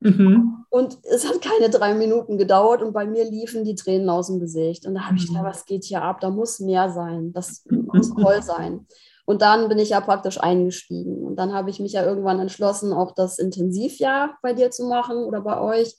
Mhm. 0.00 0.64
Und 0.70 0.98
es 1.04 1.28
hat 1.28 1.42
keine 1.42 1.70
drei 1.70 1.94
Minuten 1.94 2.38
gedauert 2.38 2.82
und 2.82 2.92
bei 2.92 3.06
mir 3.06 3.24
liefen 3.24 3.64
die 3.64 3.74
Tränen 3.74 4.08
aus 4.08 4.28
dem 4.28 4.40
Gesicht. 4.40 4.86
Und 4.86 4.94
da 4.94 5.02
habe 5.02 5.16
ich 5.16 5.26
gedacht, 5.26 5.42
mhm. 5.42 5.48
was 5.48 5.66
geht 5.66 5.84
hier 5.84 6.02
ab? 6.02 6.20
Da 6.20 6.30
muss 6.30 6.60
mehr 6.60 6.90
sein. 6.90 7.32
Das 7.32 7.64
muss 7.70 8.14
toll 8.14 8.42
sein. 8.42 8.86
Und 9.26 9.42
dann 9.42 9.68
bin 9.68 9.78
ich 9.78 9.90
ja 9.90 10.00
praktisch 10.00 10.40
eingestiegen. 10.40 11.22
Und 11.22 11.36
dann 11.36 11.52
habe 11.52 11.70
ich 11.70 11.80
mich 11.80 11.92
ja 11.92 12.04
irgendwann 12.04 12.40
entschlossen, 12.40 12.92
auch 12.92 13.12
das 13.12 13.38
Intensivjahr 13.38 14.38
bei 14.42 14.54
dir 14.54 14.70
zu 14.70 14.86
machen 14.86 15.18
oder 15.18 15.40
bei 15.42 15.60
euch. 15.60 15.96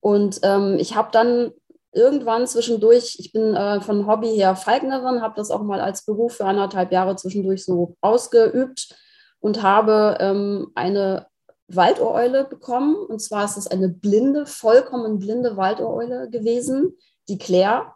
Und 0.00 0.40
ähm, 0.42 0.76
ich 0.78 0.94
habe 0.94 1.08
dann 1.12 1.52
irgendwann 1.92 2.46
zwischendurch, 2.46 3.16
ich 3.18 3.32
bin 3.32 3.54
äh, 3.54 3.80
von 3.80 4.06
Hobby 4.06 4.28
her 4.28 4.56
Falknerin, 4.56 5.22
habe 5.22 5.34
das 5.36 5.50
auch 5.50 5.62
mal 5.62 5.80
als 5.80 6.04
Beruf 6.04 6.36
für 6.36 6.44
anderthalb 6.44 6.92
Jahre 6.92 7.16
zwischendurch 7.16 7.64
so 7.64 7.96
ausgeübt 8.00 8.94
und 9.40 9.62
habe 9.62 10.16
ähm, 10.20 10.70
eine 10.74 11.26
Waldohreule 11.74 12.44
bekommen. 12.44 12.96
Und 12.96 13.20
zwar 13.20 13.44
ist 13.44 13.56
es 13.56 13.66
eine 13.66 13.88
blinde, 13.88 14.46
vollkommen 14.46 15.18
blinde 15.18 15.56
Waldohreule 15.56 16.28
gewesen, 16.30 16.96
die 17.28 17.38
Claire. 17.38 17.94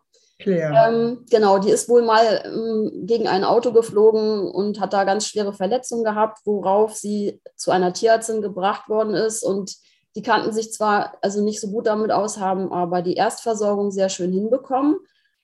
Ähm, 0.88 1.25
genau, 1.30 1.59
die 1.59 1.71
ist 1.71 1.88
wohl 1.88 2.02
mal 2.02 2.42
ähm, 2.45 3.06
gegen 3.06 3.26
ein 3.26 3.45
Auto 3.45 3.73
geflogen 3.73 4.50
und 4.50 4.80
hat 4.80 4.92
da 4.92 5.04
ganz 5.04 5.26
schwere 5.26 5.54
Verletzungen 5.54 6.04
gehabt, 6.04 6.40
worauf 6.45 6.95
sie 6.95 7.40
zu 7.56 7.71
einer 7.71 7.92
Tierärztin 7.92 8.42
gebracht 8.42 8.88
worden 8.88 9.14
ist. 9.14 9.42
Und 9.42 9.76
die 10.14 10.23
kannten 10.23 10.52
sich 10.52 10.73
zwar 10.73 11.16
also 11.23 11.42
nicht 11.42 11.61
so 11.61 11.71
gut 11.71 11.87
damit 11.87 12.11
aus, 12.11 12.38
haben 12.38 12.71
aber 12.71 13.02
die 13.02 13.14
Erstversorgung 13.14 13.90
sehr 13.90 14.11
schön 14.11 14.33
hinbekommen 14.33 14.97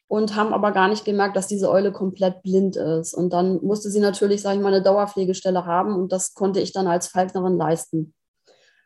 und 0.09 0.37
haben 0.37 0.53
aber 0.53 0.73
gar 0.73 0.89
nicht 0.89 1.07
gemerkt, 1.07 1.37
dass 1.37 1.47
diese 1.47 1.71
Eule 1.71 1.91
komplett 1.91 2.43
blind 2.43 2.77
ist. 2.77 3.15
Und 3.15 3.33
dann 3.33 3.65
musste 3.65 3.91
sie 3.91 4.01
natürlich, 4.01 4.43
sage 4.43 4.57
ich 4.59 4.63
mal, 4.63 4.75
eine 4.75 4.83
Dauerpflegestelle 4.83 5.65
haben 5.65 5.95
und 5.95 6.13
das 6.13 6.35
konnte 6.35 6.61
ich 6.61 6.73
dann 6.75 6.87
als 6.87 7.07
Falknerin 7.07 7.57
leisten. 7.57 8.13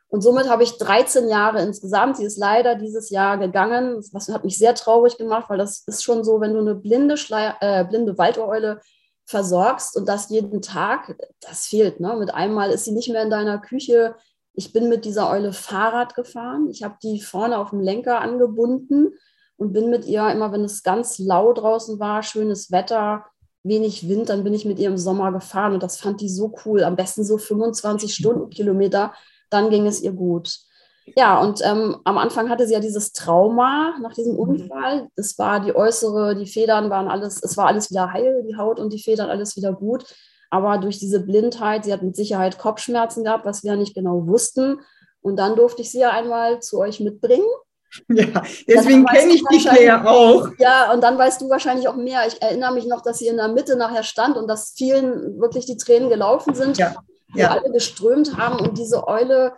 Und 0.09 0.23
somit 0.23 0.49
habe 0.49 0.63
ich 0.63 0.79
13 0.79 1.29
Jahre 1.29 1.61
insgesamt. 1.63 2.17
Sie 2.17 2.25
ist 2.25 2.39
leider 2.39 2.77
dieses 2.77 3.11
Jahr 3.11 3.39
gegangen. 3.39 4.03
Das 4.13 4.29
hat 4.29 4.45
mich 4.45 4.57
sehr 4.57 4.75
traurig 4.75 5.19
gemacht, 5.19 5.51
weil 5.51 5.59
das 5.59 5.83
ist 5.87 6.05
schon 6.05 6.23
so, 6.23 6.41
wenn 6.41 6.55
du 6.55 6.61
eine 6.61 6.75
blinde, 6.77 7.17
Schleier, 7.17 7.57
äh, 7.61 7.85
blinde 7.85 8.17
Waldohreule 8.17 8.81
versorgst 9.27 9.97
und 9.97 10.09
das 10.09 10.31
jeden 10.31 10.63
Tag, 10.63 11.17
das 11.41 11.67
fehlt. 11.67 11.99
Ne? 11.99 12.17
Mit 12.17 12.33
einmal 12.33 12.71
ist 12.71 12.85
sie 12.85 12.93
nicht 12.93 13.09
mehr 13.09 13.23
in 13.23 13.31
deiner 13.31 13.59
Küche. 13.59 14.15
Ich 14.55 14.73
bin 14.73 14.89
mit 14.89 15.05
dieser 15.05 15.29
Eule 15.29 15.53
Fahrrad 15.53 16.15
gefahren. 16.15 16.69
Ich 16.71 16.85
habe 16.85 16.97
die 17.03 17.21
vorne 17.21 17.59
auf 17.59 17.71
dem 17.71 17.81
Lenker 17.81 18.21
angebunden 18.21 19.15
und 19.57 19.73
bin 19.73 19.91
mit 19.91 20.05
ihr 20.05 20.31
immer, 20.31 20.53
wenn 20.53 20.65
es 20.65 20.85
ganz 20.85 21.19
lau 21.19 21.53
draußen 21.53 21.99
war, 21.99 22.23
schönes 22.23 22.71
Wetter, 22.71 23.27
wenig 23.65 24.09
Wind, 24.09 24.29
dann 24.29 24.45
bin 24.45 24.55
ich 24.55 24.65
mit 24.65 24.79
ihr 24.79 24.89
im 24.89 24.99
Sommer 24.99 25.33
gefahren 25.33 25.75
und 25.75 25.83
das 25.83 25.99
fand 25.99 26.21
die 26.21 26.29
so 26.29 26.55
cool. 26.65 26.85
Am 26.85 26.95
besten 26.95 27.25
so 27.25 27.37
25 27.37 28.15
Stundenkilometer 28.15 29.13
dann 29.51 29.71
ging 29.71 29.87
es 29.87 30.01
ihr 30.01 30.13
gut. 30.13 30.59
Ja, 31.15 31.41
und 31.41 31.61
ähm, 31.65 31.99
am 32.05 32.19
Anfang 32.19 32.51
hatte 32.51 32.67
sie 32.67 32.73
ja 32.73 32.81
dieses 32.81 33.13
Trauma 33.13 33.97
nach 34.03 34.15
diesem 34.15 34.33
mhm. 34.35 34.41
Unfall. 34.41 35.09
Es 35.15 35.39
war 35.39 35.61
die 35.61 35.75
äußere, 35.75 36.35
die 36.35 36.47
Federn 36.47 36.91
waren 36.91 37.09
alles, 37.09 37.43
es 37.43 37.57
war 37.57 37.67
alles 37.67 37.91
wieder 37.91 38.13
heil, 38.13 38.45
die 38.49 38.57
Haut 38.57 38.81
und 38.81 38.93
die 38.93 39.03
Federn 39.03 39.31
alles 39.31 39.57
wieder 39.57 39.73
gut. 39.73 40.05
Aber 40.51 40.79
durch 40.79 40.99
diese 40.99 41.21
Blindheit, 41.21 41.85
sie 41.85 41.93
hat 41.93 42.03
mit 42.03 42.17
Sicherheit 42.17 42.59
Kopfschmerzen 42.59 43.25
gehabt, 43.25 43.47
was 43.47 43.63
wir 43.63 43.73
ja 43.73 43.77
nicht 43.77 43.95
genau 43.95 44.27
wussten. 44.27 44.81
Und 45.21 45.37
dann 45.37 45.57
durfte 45.57 45.83
ich 45.83 45.91
sie 45.91 46.01
ja 46.01 46.11
einmal 46.11 46.61
zu 46.61 46.79
euch 46.79 47.01
mitbringen. 47.01 47.47
Ja, 48.09 48.43
deswegen 48.69 49.07
kenne 49.07 49.33
ich 49.33 49.43
dich 49.45 49.65
ja 49.65 50.05
auch. 50.05 50.49
Ja, 50.59 50.93
und 50.93 51.03
dann 51.03 51.17
weißt 51.17 51.41
du 51.41 51.49
wahrscheinlich 51.49 51.89
auch 51.89 51.97
mehr. 51.97 52.27
Ich 52.27 52.43
erinnere 52.43 52.75
mich 52.75 52.87
noch, 52.87 53.01
dass 53.01 53.19
sie 53.19 53.29
in 53.29 53.39
der 53.39 53.49
Mitte 53.49 53.77
nachher 53.77 54.03
stand 54.03 54.37
und 54.37 54.49
dass 54.49 54.75
vielen 54.77 55.41
wirklich 55.41 55.65
die 55.65 55.79
Tränen 55.79 56.11
gelaufen 56.11 56.55
sind. 56.55 56.77
Ja 56.77 56.97
ja. 57.39 57.51
alle 57.51 57.71
geströmt 57.73 58.37
haben 58.37 58.61
und 58.61 58.79
diese 58.79 59.07
Eule 59.07 59.55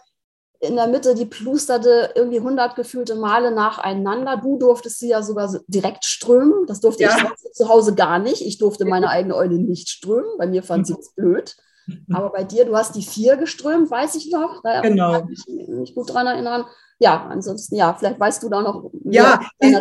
in 0.61 0.75
der 0.75 0.89
Mitte, 0.89 1.15
die 1.15 1.25
plusterte 1.25 2.11
irgendwie 2.17 2.39
100 2.39 2.75
gefühlte 2.75 3.15
Male 3.15 3.53
nacheinander. 3.53 4.39
Du 4.39 4.59
durftest 4.59 4.99
sie 4.99 5.09
ja 5.09 5.23
sogar 5.23 5.55
direkt 5.69 6.05
strömen. 6.05 6.67
Das 6.67 6.81
durfte 6.81 7.05
ja. 7.05 7.17
ich 7.17 7.53
zu 7.53 7.69
Hause 7.69 7.95
gar 7.95 8.19
nicht. 8.19 8.43
Ich 8.43 8.59
durfte 8.59 8.85
meine 8.85 9.09
eigene 9.11 9.37
Eule 9.37 9.59
nicht 9.59 9.89
strömen. 9.89 10.37
Bei 10.37 10.47
mir 10.47 10.65
fand 10.65 10.87
sie 10.87 10.97
es 10.99 11.15
blöd. 11.15 11.57
Aber 12.13 12.31
bei 12.31 12.45
dir, 12.45 12.65
du 12.65 12.77
hast 12.77 12.95
die 12.95 13.03
vier 13.03 13.37
geströmt, 13.37 13.91
weiß 13.91 14.15
ich 14.17 14.31
noch. 14.31 14.63
Da 14.63 14.81
genau. 14.81 15.13
kann 15.13 15.29
ich 15.31 15.45
mich 15.69 15.95
gut 15.95 16.13
dran 16.13 16.27
erinnern 16.27 16.65
ja, 17.01 17.27
ansonsten, 17.31 17.77
ja, 17.77 17.95
vielleicht 17.95 18.19
weißt 18.19 18.43
du 18.43 18.49
da 18.49 18.61
noch. 18.61 18.91
Ja, 19.05 19.41
äh, 19.61 19.77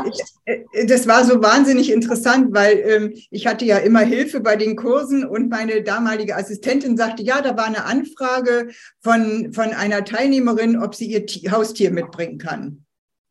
das 0.86 1.08
war 1.08 1.26
so 1.26 1.42
wahnsinnig 1.42 1.92
interessant, 1.92 2.54
weil 2.54 2.78
ähm, 2.86 3.14
ich 3.32 3.48
hatte 3.48 3.66
ja 3.66 3.78
immer 3.78 4.02
Hilfe 4.02 4.40
bei 4.40 4.56
den 4.56 4.76
Kursen 4.76 5.26
und 5.26 5.50
meine 5.50 5.82
damalige 5.82 6.36
Assistentin 6.36 6.96
sagte, 6.96 7.24
ja, 7.24 7.42
da 7.42 7.58
war 7.58 7.66
eine 7.66 7.86
Anfrage 7.86 8.70
von, 9.02 9.52
von 9.52 9.74
einer 9.74 10.06
Teilnehmerin, 10.06 10.82
ob 10.82 10.94
sie 10.94 11.08
ihr 11.08 11.52
Haustier 11.52 11.92
mitbringen 11.92 12.38
kann. 12.38 12.86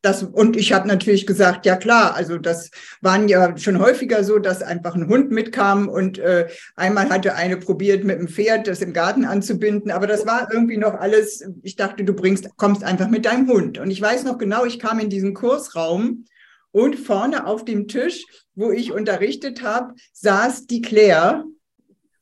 Das, 0.06 0.22
und 0.22 0.56
ich 0.56 0.72
habe 0.72 0.86
natürlich 0.86 1.26
gesagt, 1.26 1.66
ja 1.66 1.75
klar, 1.75 2.14
also 2.14 2.38
das 2.38 2.70
waren 3.00 3.26
ja 3.26 3.58
schon 3.58 3.80
häufiger 3.80 4.22
so, 4.22 4.38
dass 4.38 4.62
einfach 4.62 4.94
ein 4.94 5.08
Hund 5.08 5.32
mitkam 5.32 5.88
und 5.88 6.20
äh, 6.20 6.46
einmal 6.76 7.10
hatte 7.10 7.34
eine 7.34 7.56
probiert 7.56 8.04
mit 8.04 8.20
dem 8.20 8.28
Pferd 8.28 8.68
das 8.68 8.82
im 8.82 8.92
Garten 8.92 9.25
anzubinden, 9.25 9.90
aber 9.90 10.06
das 10.06 10.25
war 10.25 10.48
irgendwie 10.52 10.76
noch 10.76 10.94
alles, 10.94 11.44
ich 11.64 11.75
dachte, 11.75 12.04
du 12.04 12.12
bringst, 12.12 12.56
kommst 12.56 12.84
einfach 12.84 13.08
mit 13.08 13.25
deinem 13.25 13.48
Hund. 13.48 13.78
Und 13.78 13.90
ich 13.90 14.00
weiß 14.00 14.22
noch 14.22 14.38
genau, 14.38 14.64
ich 14.64 14.78
kam 14.78 15.00
in 15.00 15.10
diesen 15.10 15.34
Kursraum 15.34 16.25
und 16.70 16.94
vorne 16.94 17.44
auf 17.44 17.64
dem 17.64 17.88
Tisch, 17.88 18.26
wo 18.54 18.70
ich 18.70 18.92
unterrichtet 18.92 19.64
habe, 19.64 19.94
saß 20.12 20.68
die 20.68 20.82
Claire 20.82 21.42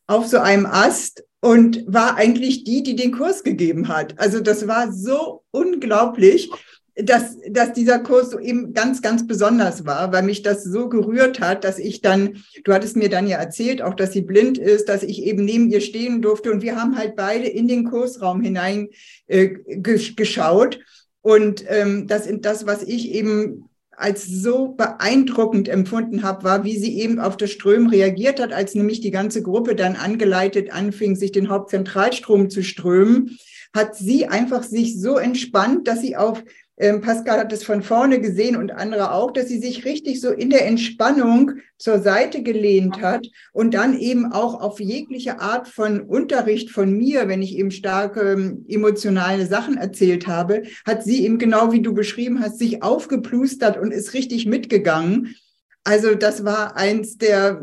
auf 0.07 0.27
so 0.27 0.39
einem 0.39 0.65
Ast 0.65 1.23
und 1.43 1.85
war 1.87 2.17
eigentlich 2.17 2.65
die, 2.65 2.83
die 2.83 2.97
den 2.97 3.13
Kurs 3.13 3.45
gegeben 3.45 3.89
hat. 3.89 4.19
Also 4.19 4.41
das 4.41 4.67
war 4.67 4.91
so 4.91 5.45
unglaublich 5.51 6.49
dass, 6.97 7.37
dass 7.51 7.73
dieser 7.73 7.99
Kurs 7.99 8.31
so 8.31 8.39
eben 8.39 8.73
ganz, 8.73 9.03
ganz 9.03 9.27
besonders 9.27 9.85
war, 9.85 10.13
weil 10.13 10.23
mich 10.23 10.43
das 10.43 10.63
so 10.63 10.89
gerührt 10.89 11.41
hat, 11.41 11.65
dass 11.65 11.79
ich 11.79 12.03
dann, 12.03 12.45
du 12.63 12.73
hattest 12.73 12.97
mir 12.97 13.09
dann 13.09 13.27
ja 13.27 13.39
erzählt, 13.39 13.83
auch 13.83 13.95
dass 13.95 14.13
sie 14.13 14.23
blind 14.23 14.59
ist, 14.59 14.89
dass 14.89 15.03
ich 15.03 15.25
eben 15.25 15.45
neben 15.45 15.71
ihr 15.71 15.81
stehen 15.81 16.23
durfte 16.23 16.53
und 16.53 16.63
wir 16.63 16.77
haben 16.77 16.97
halt 16.97 17.17
beide 17.17 17.49
in 17.49 17.67
den 17.67 17.85
Kursraum 17.85 18.43
hinein 18.43 18.91
äh, 19.27 19.49
geschaut. 19.77 20.79
Und 21.21 21.65
ähm, 21.69 22.07
das, 22.07 22.29
das, 22.41 22.67
was 22.67 22.83
ich 22.83 23.11
eben 23.13 23.69
als 23.97 24.27
so 24.27 24.69
beeindruckend 24.69 25.69
empfunden 25.69 26.23
habe, 26.23 26.45
war, 26.45 26.65
wie 26.65 26.79
sie 26.79 27.01
eben 27.01 27.19
auf 27.19 27.37
das 27.37 27.51
Strömen 27.51 27.89
reagiert 27.89 28.41
hat, 28.41 28.53
als 28.53 28.75
nämlich 28.75 29.01
die 29.01 29.11
ganze 29.11 29.43
Gruppe 29.43 29.75
dann 29.75 29.97
angeleitet 29.97 30.73
anfing, 30.73 31.17
sich 31.17 31.33
den 31.33 31.49
Hauptzentralstrom 31.49 32.51
zu 32.51 32.63
strömen, 32.63 33.39
hat 33.75 33.97
sie 33.97 34.27
einfach 34.27 34.63
sich 34.63 35.01
so 35.01 35.17
entspannt, 35.17 35.89
dass 35.89 36.01
sie 36.01 36.17
auf 36.17 36.45
Pascal 36.77 37.39
hat 37.39 37.53
es 37.53 37.63
von 37.63 37.83
vorne 37.83 38.21
gesehen 38.21 38.57
und 38.57 38.73
andere 38.73 39.13
auch, 39.13 39.31
dass 39.31 39.47
sie 39.47 39.61
sich 39.61 39.85
richtig 39.85 40.21
so 40.21 40.31
in 40.31 40.51
der 40.51 40.67
Entspannung 40.67 41.53
zur 41.79 42.01
Seite 42.01 42.43
gelehnt 42.43 43.01
hat 43.01 43.29
und 43.53 43.75
dann 43.75 43.97
eben 43.97 44.33
auch 44.33 44.61
auf 44.61 44.81
jegliche 44.81 45.41
Art 45.41 45.69
von 45.69 46.01
Unterricht 46.01 46.71
von 46.71 46.93
mir, 46.93 47.29
wenn 47.29 47.43
ich 47.43 47.57
eben 47.57 47.71
starke 47.71 48.33
ähm, 48.33 48.65
emotionale 48.69 49.47
Sachen 49.47 49.77
erzählt 49.77 50.27
habe, 50.27 50.65
hat 50.85 51.05
sie 51.05 51.25
eben 51.25 51.39
genau 51.39 51.71
wie 51.73 51.83
du 51.83 51.95
beschrieben 51.95 52.41
hast, 52.41 52.59
sich 52.59 52.83
aufgeplustert 52.83 53.79
und 53.79 53.93
ist 53.93 54.13
richtig 54.13 54.47
mitgegangen. 54.47 55.37
Also 55.85 56.17
das 56.17 56.45
war 56.45 56.77
eins 56.77 57.19
der 57.19 57.63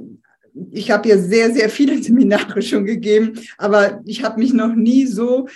ich 0.72 0.92
habe 0.92 1.08
ja 1.08 1.18
sehr, 1.18 1.54
sehr 1.54 1.70
viele 1.70 1.98
Seminare 2.04 2.62
schon 2.62 2.86
gegeben, 2.86 3.40
aber 3.58 4.02
ich 4.06 4.24
habe 4.24 4.40
mich 4.40 4.54
noch 4.54 4.76
nie 4.76 5.06
so 5.06 5.48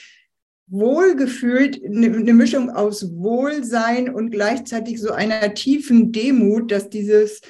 wohlgefühlt, 0.67 1.83
eine 1.83 2.09
ne 2.09 2.33
Mischung 2.33 2.69
aus 2.69 3.11
Wohlsein 3.15 4.13
und 4.13 4.31
gleichzeitig 4.31 4.99
so 4.99 5.11
einer 5.11 5.53
tiefen 5.53 6.11
Demut, 6.11 6.71
dass 6.71 6.89
dieses 6.89 7.41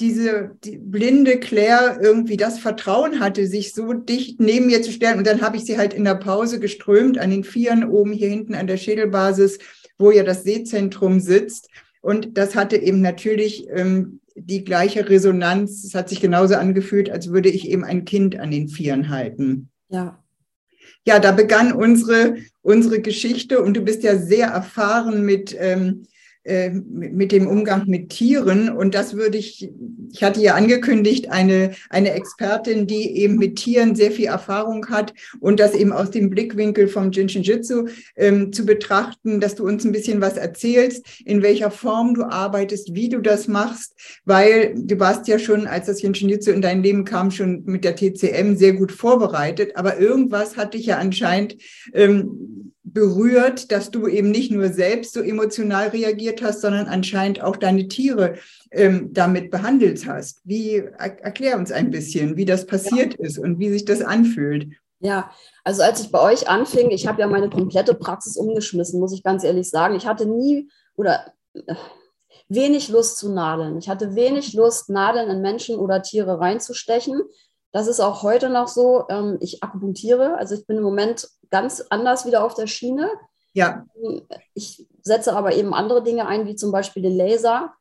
diese 0.00 0.50
die 0.62 0.76
blinde 0.76 1.38
Claire 1.38 1.98
irgendwie 2.02 2.36
das 2.36 2.58
Vertrauen 2.58 3.20
hatte, 3.20 3.46
sich 3.46 3.72
so 3.72 3.94
dicht 3.94 4.40
neben 4.40 4.66
mir 4.66 4.82
zu 4.82 4.92
stellen. 4.92 5.18
Und 5.18 5.26
dann 5.26 5.40
habe 5.40 5.56
ich 5.56 5.64
sie 5.64 5.78
halt 5.78 5.94
in 5.94 6.04
der 6.04 6.16
Pause 6.16 6.60
geströmt 6.60 7.18
an 7.18 7.30
den 7.30 7.44
Vieren 7.44 7.84
oben 7.84 8.12
hier 8.12 8.28
hinten 8.28 8.54
an 8.54 8.66
der 8.66 8.76
Schädelbasis, 8.76 9.58
wo 9.98 10.10
ja 10.10 10.22
das 10.22 10.44
Sehzentrum 10.44 11.20
sitzt. 11.20 11.70
Und 12.02 12.36
das 12.36 12.54
hatte 12.54 12.76
eben 12.76 13.00
natürlich 13.00 13.66
ähm, 13.70 14.20
die 14.34 14.64
gleiche 14.64 15.08
Resonanz. 15.08 15.82
Es 15.82 15.94
hat 15.94 16.10
sich 16.10 16.20
genauso 16.20 16.56
angefühlt, 16.56 17.10
als 17.10 17.32
würde 17.32 17.48
ich 17.48 17.68
eben 17.68 17.84
ein 17.84 18.04
Kind 18.04 18.38
an 18.38 18.50
den 18.50 18.68
Vieren 18.68 19.08
halten. 19.08 19.70
Ja. 19.88 20.22
Ja, 21.06 21.20
da 21.20 21.32
begann 21.32 21.72
unsere, 21.72 22.36
unsere 22.66 23.00
Geschichte. 23.00 23.62
Und 23.62 23.74
du 23.74 23.80
bist 23.80 24.02
ja 24.02 24.18
sehr 24.18 24.48
erfahren 24.48 25.22
mit 25.22 25.56
ähm, 25.58 26.02
äh, 26.02 26.15
mit 26.46 27.32
dem 27.32 27.46
Umgang 27.46 27.86
mit 27.86 28.10
Tieren. 28.10 28.70
Und 28.70 28.94
das 28.94 29.14
würde 29.14 29.38
ich, 29.38 29.70
ich 30.12 30.22
hatte 30.22 30.40
ja 30.40 30.54
angekündigt, 30.54 31.30
eine, 31.30 31.72
eine 31.90 32.12
Expertin, 32.12 32.86
die 32.86 33.16
eben 33.18 33.36
mit 33.36 33.56
Tieren 33.56 33.96
sehr 33.96 34.10
viel 34.10 34.26
Erfahrung 34.26 34.88
hat 34.88 35.12
und 35.40 35.58
das 35.58 35.74
eben 35.74 35.92
aus 35.92 36.10
dem 36.10 36.30
Blickwinkel 36.30 36.88
vom 36.88 37.10
Jinshin 37.10 37.42
Jitsu 37.42 37.86
ähm, 38.16 38.52
zu 38.52 38.64
betrachten, 38.64 39.40
dass 39.40 39.56
du 39.56 39.64
uns 39.64 39.84
ein 39.84 39.92
bisschen 39.92 40.20
was 40.20 40.36
erzählst, 40.36 41.04
in 41.24 41.42
welcher 41.42 41.70
Form 41.70 42.14
du 42.14 42.24
arbeitest, 42.24 42.94
wie 42.94 43.08
du 43.08 43.20
das 43.20 43.48
machst, 43.48 43.94
weil 44.24 44.74
du 44.76 44.98
warst 45.00 45.26
ja 45.28 45.38
schon, 45.38 45.66
als 45.66 45.86
das 45.86 46.02
Jinshin 46.02 46.28
Jitsu 46.28 46.50
in 46.52 46.62
dein 46.62 46.82
Leben 46.82 47.04
kam, 47.04 47.30
schon 47.30 47.64
mit 47.64 47.84
der 47.84 47.96
TCM 47.96 48.56
sehr 48.56 48.74
gut 48.74 48.92
vorbereitet. 48.92 49.72
Aber 49.76 49.98
irgendwas 49.98 50.56
hat 50.56 50.74
dich 50.74 50.86
ja 50.86 50.98
anscheinend 50.98 51.56
ähm, 51.92 52.72
berührt, 52.96 53.72
dass 53.72 53.90
du 53.90 54.08
eben 54.08 54.30
nicht 54.30 54.50
nur 54.50 54.70
selbst 54.70 55.12
so 55.12 55.20
emotional 55.20 55.88
reagiert 55.88 56.40
hast, 56.40 56.62
sondern 56.62 56.86
anscheinend 56.86 57.42
auch 57.42 57.56
deine 57.56 57.88
Tiere 57.88 58.36
ähm, 58.70 59.12
damit 59.12 59.50
behandelt 59.50 60.06
hast. 60.06 60.40
Wie 60.44 60.76
erklär 60.76 61.58
uns 61.58 61.70
ein 61.70 61.90
bisschen, 61.90 62.38
wie 62.38 62.46
das 62.46 62.64
passiert 62.64 63.18
ja. 63.18 63.26
ist 63.26 63.38
und 63.38 63.58
wie 63.58 63.68
sich 63.68 63.84
das 63.84 64.00
anfühlt. 64.00 64.68
Ja, 65.00 65.30
also 65.62 65.82
als 65.82 66.00
ich 66.00 66.10
bei 66.10 66.22
euch 66.22 66.48
anfing, 66.48 66.90
ich 66.90 67.06
habe 67.06 67.20
ja 67.20 67.26
meine 67.26 67.50
komplette 67.50 67.92
Praxis 67.92 68.38
umgeschmissen, 68.38 68.98
muss 68.98 69.12
ich 69.12 69.22
ganz 69.22 69.44
ehrlich 69.44 69.68
sagen. 69.68 69.94
Ich 69.94 70.06
hatte 70.06 70.24
nie 70.24 70.70
oder 70.94 71.34
äh, 71.52 71.74
wenig 72.48 72.88
Lust 72.88 73.18
zu 73.18 73.30
nadeln. 73.30 73.76
Ich 73.76 73.90
hatte 73.90 74.14
wenig 74.14 74.54
Lust, 74.54 74.88
Nadeln 74.88 75.28
in 75.28 75.42
Menschen 75.42 75.76
oder 75.76 76.00
Tiere 76.00 76.40
reinzustechen. 76.40 77.20
Das 77.72 77.88
ist 77.88 78.00
auch 78.00 78.22
heute 78.22 78.48
noch 78.48 78.68
so. 78.68 79.04
Ähm, 79.10 79.36
ich 79.40 79.62
akupunktiere, 79.62 80.38
also 80.38 80.54
ich 80.54 80.66
bin 80.66 80.78
im 80.78 80.82
Moment 80.82 81.28
ganz 81.50 81.84
anders 81.90 82.26
wieder 82.26 82.44
auf 82.44 82.54
der 82.54 82.66
Schiene. 82.66 83.10
Ja. 83.52 83.86
Ich 84.54 84.86
setze 85.02 85.34
aber 85.34 85.54
eben 85.54 85.72
andere 85.72 86.02
Dinge 86.02 86.26
ein, 86.26 86.46
wie 86.46 86.56
zum 86.56 86.72
Beispiel 86.72 87.02
den 87.02 87.16
Laser. 87.16 87.74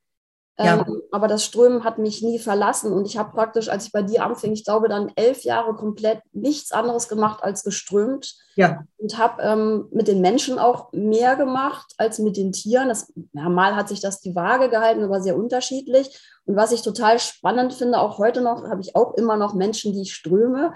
Ja. 0.58 0.86
Ähm, 0.88 1.02
aber 1.12 1.28
das 1.28 1.44
Strömen 1.44 1.84
hat 1.84 1.98
mich 1.98 2.22
nie 2.22 2.40
verlassen 2.40 2.94
und 2.94 3.06
ich 3.06 3.18
habe 3.18 3.32
praktisch, 3.34 3.68
als 3.68 3.88
ich 3.88 3.92
bei 3.92 4.04
dir 4.04 4.24
anfing, 4.24 4.54
ich 4.54 4.64
glaube 4.64 4.88
dann 4.88 5.12
elf 5.16 5.44
Jahre 5.44 5.76
komplett 5.76 6.22
nichts 6.32 6.72
anderes 6.72 7.10
gemacht 7.10 7.44
als 7.44 7.64
geströmt. 7.64 8.36
Ja. 8.56 8.86
Und 8.98 9.18
habe 9.18 9.42
ähm, 9.42 9.88
mit 9.92 10.08
den 10.08 10.22
Menschen 10.22 10.58
auch 10.58 10.94
mehr 10.94 11.36
gemacht 11.36 11.94
als 11.98 12.20
mit 12.20 12.38
den 12.38 12.54
Tieren. 12.54 12.88
Das, 12.88 13.12
ja, 13.34 13.50
mal 13.50 13.76
hat 13.76 13.90
sich 13.90 14.00
das 14.00 14.22
die 14.22 14.34
Waage 14.34 14.70
gehalten, 14.70 15.04
aber 15.04 15.22
sehr 15.22 15.36
unterschiedlich. 15.36 16.18
Und 16.46 16.56
was 16.56 16.72
ich 16.72 16.82
total 16.82 17.20
spannend 17.20 17.74
finde, 17.74 18.00
auch 18.00 18.18
heute 18.18 18.40
noch, 18.40 18.64
habe 18.70 18.80
ich 18.80 18.96
auch 18.96 19.16
immer 19.16 19.36
noch 19.36 19.56
Menschen, 19.56 19.92
die 19.92 20.04
ich 20.04 20.14
ströme. 20.14 20.74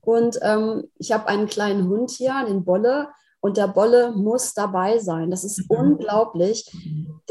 Und 0.00 0.40
ähm, 0.42 0.88
ich 0.98 1.12
habe 1.12 1.28
einen 1.28 1.46
kleinen 1.46 1.88
Hund 1.88 2.10
hier, 2.10 2.34
den 2.48 2.64
Bolle. 2.64 3.08
Und 3.40 3.56
der 3.56 3.68
Bolle 3.68 4.10
muss 4.10 4.52
dabei 4.52 4.98
sein. 4.98 5.30
Das 5.30 5.44
ist 5.44 5.70
mhm. 5.70 5.76
unglaublich. 5.76 6.66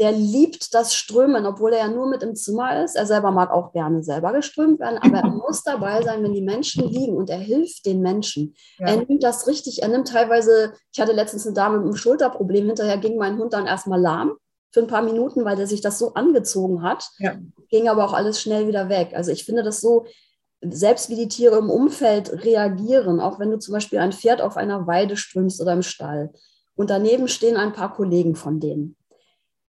Der 0.00 0.12
liebt 0.12 0.74
das 0.74 0.94
Strömen, 0.94 1.44
obwohl 1.44 1.74
er 1.74 1.86
ja 1.86 1.88
nur 1.88 2.08
mit 2.08 2.22
im 2.22 2.34
Zimmer 2.34 2.82
ist. 2.82 2.96
Er 2.96 3.04
selber 3.04 3.30
mag 3.30 3.50
auch 3.50 3.72
gerne 3.72 4.02
selber 4.02 4.32
geströmt 4.32 4.80
werden, 4.80 4.98
aber 4.98 5.18
er 5.18 5.28
muss 5.28 5.62
dabei 5.62 6.02
sein, 6.02 6.22
wenn 6.22 6.32
die 6.32 6.42
Menschen 6.42 6.88
liegen 6.88 7.16
und 7.16 7.28
er 7.28 7.38
hilft 7.38 7.84
den 7.84 8.00
Menschen. 8.00 8.54
Ja. 8.78 8.88
Er 8.88 8.96
nimmt 8.96 9.22
das 9.22 9.46
richtig. 9.46 9.82
Er 9.82 9.88
nimmt 9.88 10.08
teilweise, 10.08 10.72
ich 10.92 11.00
hatte 11.00 11.12
letztens 11.12 11.46
eine 11.46 11.54
Dame 11.54 11.76
mit 11.76 11.84
einem 11.84 11.96
Schulterproblem, 11.96 12.66
hinterher 12.66 12.96
ging 12.96 13.16
mein 13.16 13.38
Hund 13.38 13.52
dann 13.52 13.66
erstmal 13.66 14.00
lahm 14.00 14.32
für 14.72 14.80
ein 14.80 14.86
paar 14.86 15.02
Minuten, 15.02 15.44
weil 15.44 15.56
der 15.56 15.66
sich 15.66 15.80
das 15.80 15.98
so 15.98 16.14
angezogen 16.14 16.82
hat. 16.82 17.10
Ja. 17.18 17.36
Ging 17.68 17.88
aber 17.88 18.04
auch 18.04 18.12
alles 18.12 18.40
schnell 18.40 18.68
wieder 18.68 18.88
weg. 18.88 19.12
Also 19.14 19.32
ich 19.32 19.44
finde 19.44 19.62
das 19.62 19.80
so, 19.80 20.06
selbst 20.62 21.08
wie 21.08 21.16
die 21.16 21.28
Tiere 21.28 21.58
im 21.58 21.70
Umfeld 21.70 22.44
reagieren, 22.44 23.20
auch 23.20 23.38
wenn 23.38 23.50
du 23.50 23.58
zum 23.58 23.72
Beispiel 23.72 23.98
ein 23.98 24.12
Pferd 24.12 24.40
auf 24.40 24.56
einer 24.56 24.86
Weide 24.86 25.16
strömst 25.16 25.60
oder 25.60 25.72
im 25.72 25.82
Stall 25.82 26.32
und 26.76 26.90
daneben 26.90 27.28
stehen 27.28 27.56
ein 27.56 27.72
paar 27.72 27.94
Kollegen 27.94 28.34
von 28.34 28.60
denen. 28.60 28.96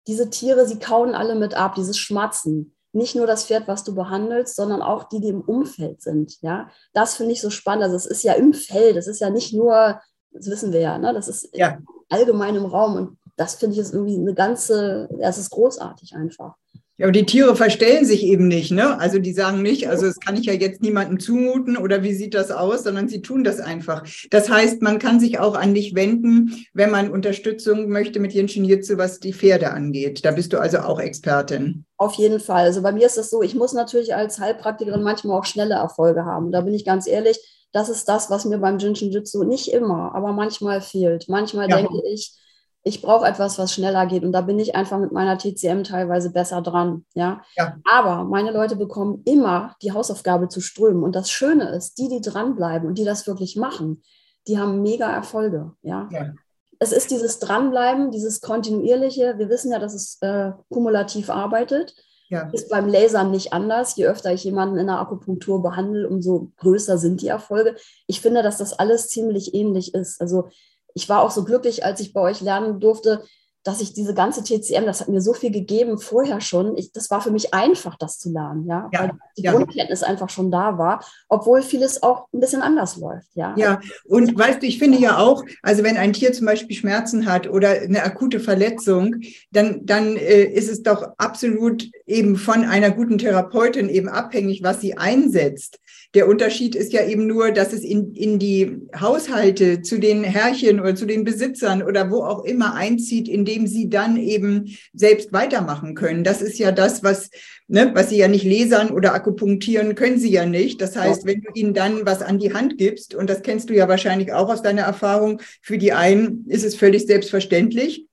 Diese 0.06 0.30
Tiere, 0.30 0.66
sie 0.66 0.78
kauen 0.78 1.14
alle 1.14 1.34
mit 1.34 1.54
ab, 1.54 1.74
dieses 1.74 1.98
Schmatzen. 1.98 2.74
Nicht 2.92 3.14
nur 3.14 3.26
das 3.26 3.44
Pferd, 3.44 3.68
was 3.68 3.84
du 3.84 3.94
behandelst, 3.94 4.56
sondern 4.56 4.82
auch 4.82 5.04
die, 5.04 5.20
die 5.20 5.28
im 5.28 5.42
Umfeld 5.42 6.02
sind. 6.02 6.40
Ja, 6.40 6.70
das 6.92 7.14
finde 7.14 7.32
ich 7.32 7.40
so 7.40 7.50
spannend. 7.50 7.84
Also 7.84 7.96
es 7.96 8.06
ist 8.06 8.24
ja 8.24 8.32
im 8.32 8.52
Feld, 8.52 8.96
es 8.96 9.06
ist 9.06 9.20
ja 9.20 9.30
nicht 9.30 9.52
nur, 9.52 10.00
das 10.32 10.46
wissen 10.46 10.72
wir 10.72 10.80
ja, 10.80 10.98
ne? 10.98 11.12
das 11.12 11.28
ist 11.28 11.50
ja. 11.52 11.78
allgemein 12.08 12.56
im 12.56 12.64
Raum 12.64 12.96
und 12.96 13.18
das 13.36 13.54
finde 13.54 13.74
ich 13.74 13.80
ist 13.80 13.94
irgendwie 13.94 14.16
eine 14.16 14.34
ganze, 14.34 15.08
es 15.20 15.38
ist 15.38 15.50
großartig 15.50 16.14
einfach. 16.14 16.56
Ja, 17.00 17.06
aber 17.06 17.12
die 17.12 17.24
Tiere 17.24 17.56
verstellen 17.56 18.04
sich 18.04 18.22
eben 18.24 18.46
nicht, 18.46 18.72
ne? 18.72 19.00
Also 19.00 19.18
die 19.20 19.32
sagen 19.32 19.62
nicht, 19.62 19.88
also 19.88 20.04
das 20.04 20.20
kann 20.20 20.36
ich 20.36 20.44
ja 20.44 20.52
jetzt 20.52 20.82
niemandem 20.82 21.18
zumuten 21.18 21.78
oder 21.78 22.02
wie 22.02 22.12
sieht 22.12 22.34
das 22.34 22.50
aus, 22.50 22.82
sondern 22.82 23.08
sie 23.08 23.22
tun 23.22 23.42
das 23.42 23.58
einfach. 23.58 24.04
Das 24.28 24.50
heißt, 24.50 24.82
man 24.82 24.98
kann 24.98 25.18
sich 25.18 25.38
auch 25.38 25.54
an 25.54 25.72
dich 25.72 25.94
wenden, 25.94 26.66
wenn 26.74 26.90
man 26.90 27.10
Unterstützung 27.10 27.88
möchte 27.88 28.20
mit 28.20 28.34
Jinshin 28.34 28.66
Jitsu, 28.66 28.98
was 28.98 29.18
die 29.18 29.32
Pferde 29.32 29.70
angeht. 29.70 30.26
Da 30.26 30.32
bist 30.32 30.52
du 30.52 30.58
also 30.58 30.80
auch 30.80 31.00
Expertin. 31.00 31.86
Auf 31.96 32.16
jeden 32.16 32.38
Fall. 32.38 32.64
Also 32.64 32.82
bei 32.82 32.92
mir 32.92 33.06
ist 33.06 33.16
das 33.16 33.30
so, 33.30 33.40
ich 33.40 33.54
muss 33.54 33.72
natürlich 33.72 34.14
als 34.14 34.38
Heilpraktikerin 34.38 35.02
manchmal 35.02 35.38
auch 35.38 35.46
schnelle 35.46 35.76
Erfolge 35.76 36.26
haben. 36.26 36.52
Da 36.52 36.60
bin 36.60 36.74
ich 36.74 36.84
ganz 36.84 37.06
ehrlich, 37.06 37.38
das 37.72 37.88
ist 37.88 38.10
das, 38.10 38.28
was 38.28 38.44
mir 38.44 38.58
beim 38.58 38.76
Jinshin 38.76 39.10
Jitsu 39.10 39.44
nicht 39.44 39.72
immer, 39.72 40.14
aber 40.14 40.34
manchmal 40.34 40.82
fehlt. 40.82 41.30
Manchmal 41.30 41.70
ja. 41.70 41.76
denke 41.76 42.02
ich, 42.12 42.34
ich 42.82 43.02
brauche 43.02 43.26
etwas, 43.26 43.58
was 43.58 43.74
schneller 43.74 44.06
geht. 44.06 44.24
Und 44.24 44.32
da 44.32 44.40
bin 44.40 44.58
ich 44.58 44.74
einfach 44.74 44.98
mit 44.98 45.12
meiner 45.12 45.36
TCM 45.36 45.82
teilweise 45.82 46.30
besser 46.30 46.62
dran. 46.62 47.04
Ja? 47.14 47.42
ja? 47.56 47.76
Aber 47.90 48.24
meine 48.24 48.52
Leute 48.52 48.76
bekommen 48.76 49.22
immer 49.26 49.76
die 49.82 49.92
Hausaufgabe 49.92 50.48
zu 50.48 50.60
strömen. 50.60 51.02
Und 51.02 51.14
das 51.14 51.30
Schöne 51.30 51.68
ist, 51.70 51.98
die, 51.98 52.08
die 52.08 52.20
dranbleiben 52.22 52.88
und 52.88 52.96
die 52.96 53.04
das 53.04 53.26
wirklich 53.26 53.56
machen, 53.56 54.02
die 54.48 54.58
haben 54.58 54.82
mega 54.82 55.10
Erfolge. 55.10 55.72
Ja. 55.82 56.08
ja. 56.10 56.32
Es 56.78 56.92
ist 56.92 57.10
dieses 57.10 57.38
Dranbleiben, 57.38 58.10
dieses 58.10 58.40
kontinuierliche. 58.40 59.34
Wir 59.36 59.50
wissen 59.50 59.72
ja, 59.72 59.78
dass 59.78 59.92
es 59.92 60.16
äh, 60.22 60.52
kumulativ 60.70 61.28
arbeitet. 61.28 61.94
Ja. 62.30 62.48
Ist 62.52 62.70
beim 62.70 62.88
Lasern 62.88 63.30
nicht 63.30 63.52
anders. 63.52 63.96
Je 63.96 64.06
öfter 64.06 64.32
ich 64.32 64.44
jemanden 64.44 64.78
in 64.78 64.86
der 64.86 65.00
Akupunktur 65.00 65.62
behandle, 65.62 66.08
umso 66.08 66.52
größer 66.58 66.96
sind 66.96 67.20
die 67.20 67.28
Erfolge. 67.28 67.76
Ich 68.06 68.20
finde, 68.22 68.42
dass 68.42 68.56
das 68.56 68.72
alles 68.72 69.08
ziemlich 69.08 69.52
ähnlich 69.52 69.94
ist. 69.94 70.20
Also 70.20 70.48
ich 70.94 71.08
war 71.08 71.22
auch 71.22 71.30
so 71.30 71.44
glücklich, 71.44 71.84
als 71.84 72.00
ich 72.00 72.12
bei 72.12 72.20
euch 72.20 72.40
lernen 72.40 72.80
durfte, 72.80 73.24
dass 73.62 73.82
ich 73.82 73.92
diese 73.92 74.14
ganze 74.14 74.42
TCM, 74.42 74.86
das 74.86 75.00
hat 75.00 75.08
mir 75.08 75.20
so 75.20 75.34
viel 75.34 75.50
gegeben 75.50 75.98
vorher 75.98 76.40
schon. 76.40 76.76
Ich, 76.78 76.92
das 76.92 77.10
war 77.10 77.20
für 77.20 77.30
mich 77.30 77.52
einfach, 77.52 77.96
das 77.98 78.18
zu 78.18 78.32
lernen, 78.32 78.66
ja, 78.66 78.88
ja 78.92 79.00
weil 79.00 79.10
die 79.36 79.42
ja. 79.42 79.52
Grundkenntnis 79.52 80.02
einfach 80.02 80.30
schon 80.30 80.50
da 80.50 80.78
war, 80.78 81.04
obwohl 81.28 81.60
vieles 81.60 82.02
auch 82.02 82.26
ein 82.32 82.40
bisschen 82.40 82.62
anders 82.62 82.96
läuft, 82.96 83.28
ja. 83.34 83.54
Ja, 83.58 83.80
und 84.06 84.36
weißt 84.36 84.62
du, 84.62 84.66
ich 84.66 84.78
finde 84.78 84.98
ja 84.98 85.18
auch, 85.18 85.44
also 85.62 85.82
wenn 85.82 85.98
ein 85.98 86.14
Tier 86.14 86.32
zum 86.32 86.46
Beispiel 86.46 86.74
Schmerzen 86.74 87.26
hat 87.26 87.48
oder 87.48 87.70
eine 87.70 88.02
akute 88.02 88.40
Verletzung, 88.40 89.16
dann, 89.50 89.84
dann 89.84 90.16
äh, 90.16 90.44
ist 90.44 90.70
es 90.70 90.82
doch 90.82 91.06
absolut 91.18 91.86
eben 92.06 92.36
von 92.36 92.64
einer 92.64 92.90
guten 92.90 93.18
Therapeutin 93.18 93.90
eben 93.90 94.08
abhängig, 94.08 94.62
was 94.62 94.80
sie 94.80 94.96
einsetzt. 94.96 95.78
Der 96.14 96.26
Unterschied 96.26 96.74
ist 96.74 96.92
ja 96.92 97.06
eben 97.06 97.28
nur, 97.28 97.52
dass 97.52 97.72
es 97.72 97.84
in, 97.84 98.14
in 98.14 98.40
die 98.40 98.78
Haushalte 98.98 99.80
zu 99.82 99.98
den 99.98 100.24
Herrchen 100.24 100.80
oder 100.80 100.96
zu 100.96 101.06
den 101.06 101.22
Besitzern 101.22 101.84
oder 101.84 102.10
wo 102.10 102.24
auch 102.24 102.44
immer 102.44 102.74
einzieht, 102.74 103.28
indem 103.28 103.68
sie 103.68 103.88
dann 103.88 104.16
eben 104.16 104.76
selbst 104.92 105.32
weitermachen 105.32 105.94
können. 105.94 106.24
Das 106.24 106.42
ist 106.42 106.58
ja 106.58 106.72
das, 106.72 107.04
was, 107.04 107.30
ne, 107.68 107.92
was 107.94 108.08
sie 108.08 108.16
ja 108.16 108.26
nicht 108.26 108.44
lesern 108.44 108.90
oder 108.90 109.14
akupunktieren 109.14 109.94
können 109.94 110.18
sie 110.18 110.32
ja 110.32 110.46
nicht. 110.46 110.80
Das 110.80 110.96
heißt, 110.96 111.26
wenn 111.26 111.42
du 111.42 111.52
ihnen 111.54 111.74
dann 111.74 112.04
was 112.04 112.22
an 112.22 112.40
die 112.40 112.52
Hand 112.52 112.76
gibst, 112.76 113.14
und 113.14 113.30
das 113.30 113.42
kennst 113.42 113.70
du 113.70 113.74
ja 113.74 113.86
wahrscheinlich 113.86 114.32
auch 114.32 114.48
aus 114.48 114.62
deiner 114.62 114.82
Erfahrung, 114.82 115.40
für 115.62 115.78
die 115.78 115.92
einen 115.92 116.44
ist 116.48 116.64
es 116.64 116.74
völlig 116.74 117.06
selbstverständlich 117.06 118.06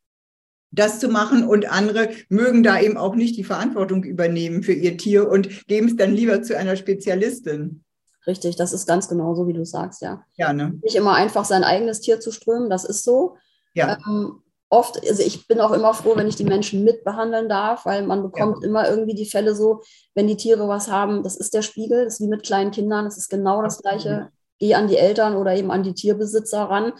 das 0.71 0.99
zu 0.99 1.07
machen 1.07 1.43
und 1.43 1.71
andere 1.71 2.10
mögen 2.29 2.62
da 2.62 2.79
eben 2.79 2.97
auch 2.97 3.15
nicht 3.15 3.38
die 3.38 3.43
Verantwortung 3.43 4.03
übernehmen 4.03 4.63
für 4.63 4.73
ihr 4.73 4.97
Tier 4.97 5.29
und 5.29 5.67
geben 5.67 5.88
es 5.88 5.95
dann 5.95 6.13
lieber 6.13 6.41
zu 6.43 6.57
einer 6.57 6.75
Spezialistin. 6.75 7.83
Richtig, 8.27 8.57
das 8.57 8.73
ist 8.73 8.85
ganz 8.85 9.07
genau 9.07 9.33
so, 9.35 9.47
wie 9.47 9.53
du 9.53 9.65
sagst, 9.65 10.01
ja. 10.01 10.21
Ja, 10.35 10.51
ne? 10.51 10.77
Nicht 10.83 10.95
immer 10.95 11.15
einfach 11.15 11.45
sein 11.45 11.63
eigenes 11.63 12.01
Tier 12.01 12.19
zu 12.19 12.31
strömen, 12.31 12.69
das 12.69 12.83
ist 12.83 13.05
so. 13.05 13.37
Ja. 13.73 13.97
Ähm, 14.05 14.43
oft, 14.69 14.99
also 15.07 15.23
ich 15.23 15.47
bin 15.47 15.61
auch 15.61 15.71
immer 15.71 15.93
froh, 15.93 16.13
wenn 16.15 16.27
ich 16.27 16.35
die 16.35 16.43
Menschen 16.43 16.83
mitbehandeln 16.83 17.47
darf, 17.47 17.85
weil 17.85 18.05
man 18.05 18.23
bekommt 18.23 18.57
ja. 18.61 18.67
immer 18.67 18.89
irgendwie 18.89 19.15
die 19.15 19.29
Fälle 19.29 19.55
so, 19.55 19.81
wenn 20.13 20.27
die 20.27 20.35
Tiere 20.35 20.67
was 20.67 20.91
haben, 20.91 21.23
das 21.23 21.37
ist 21.37 21.53
der 21.53 21.61
Spiegel, 21.61 22.03
das 22.03 22.15
ist 22.15 22.21
wie 22.21 22.29
mit 22.29 22.43
kleinen 22.43 22.71
Kindern, 22.71 23.05
das 23.05 23.17
ist 23.17 23.29
genau 23.29 23.61
das 23.61 23.81
Gleiche. 23.81 24.29
Geh 24.59 24.73
an 24.73 24.87
die 24.87 24.97
Eltern 24.97 25.35
oder 25.35 25.55
eben 25.55 25.71
an 25.71 25.83
die 25.83 25.93
Tierbesitzer 25.93 26.63
ran. 26.63 26.91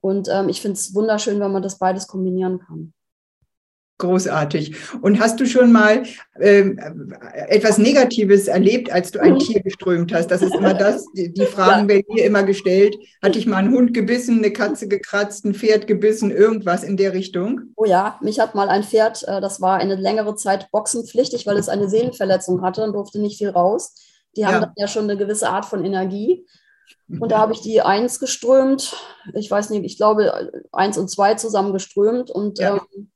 Und 0.00 0.28
ähm, 0.30 0.48
ich 0.48 0.60
finde 0.60 0.74
es 0.74 0.94
wunderschön, 0.94 1.40
wenn 1.40 1.50
man 1.50 1.62
das 1.62 1.78
beides 1.78 2.06
kombinieren 2.06 2.60
kann. 2.60 2.92
Großartig. 3.98 4.76
Und 5.00 5.20
hast 5.20 5.40
du 5.40 5.46
schon 5.46 5.72
mal 5.72 6.02
äh, 6.38 6.64
etwas 7.48 7.78
Negatives 7.78 8.46
erlebt, 8.46 8.92
als 8.92 9.10
du 9.10 9.20
ein 9.20 9.34
mhm. 9.34 9.38
Tier 9.38 9.62
geströmt 9.62 10.12
hast? 10.12 10.30
Das 10.30 10.42
ist 10.42 10.54
immer 10.54 10.74
das, 10.74 11.06
die, 11.14 11.32
die 11.32 11.46
Fragen 11.46 11.88
werden 11.88 12.04
mir 12.10 12.24
immer 12.26 12.42
gestellt. 12.42 12.94
Hatte 13.22 13.38
ich 13.38 13.46
mal 13.46 13.56
einen 13.56 13.72
Hund 13.72 13.94
gebissen, 13.94 14.38
eine 14.38 14.52
Katze 14.52 14.86
gekratzt, 14.86 15.46
ein 15.46 15.54
Pferd 15.54 15.86
gebissen, 15.86 16.30
irgendwas 16.30 16.84
in 16.84 16.98
der 16.98 17.14
Richtung? 17.14 17.72
Oh 17.76 17.86
ja, 17.86 18.18
mich 18.20 18.38
hat 18.38 18.54
mal 18.54 18.68
ein 18.68 18.84
Pferd, 18.84 19.22
äh, 19.26 19.40
das 19.40 19.62
war 19.62 19.78
eine 19.78 19.94
längere 19.94 20.36
Zeit 20.36 20.70
boxenpflichtig, 20.72 21.46
weil 21.46 21.56
es 21.56 21.70
eine 21.70 21.88
Sehnenverletzung 21.88 22.60
hatte 22.60 22.84
und 22.84 22.92
durfte 22.92 23.18
nicht 23.18 23.38
viel 23.38 23.50
raus. 23.50 23.94
Die 24.36 24.44
haben 24.44 24.54
ja. 24.54 24.60
dann 24.60 24.72
ja 24.76 24.88
schon 24.88 25.04
eine 25.04 25.16
gewisse 25.16 25.48
Art 25.48 25.64
von 25.64 25.82
Energie. 25.82 26.46
Und 27.08 27.30
da 27.30 27.38
habe 27.38 27.52
ich 27.52 27.60
die 27.60 27.80
eins 27.80 28.18
geströmt. 28.18 28.94
Ich 29.34 29.50
weiß 29.50 29.70
nicht, 29.70 29.84
ich 29.84 29.96
glaube, 29.96 30.52
eins 30.72 30.98
und 30.98 31.08
zwei 31.08 31.34
zusammen 31.34 31.72
geströmt. 31.72 32.30
Und 32.30 32.58
ja. 32.58 32.76
ähm, 32.76 33.10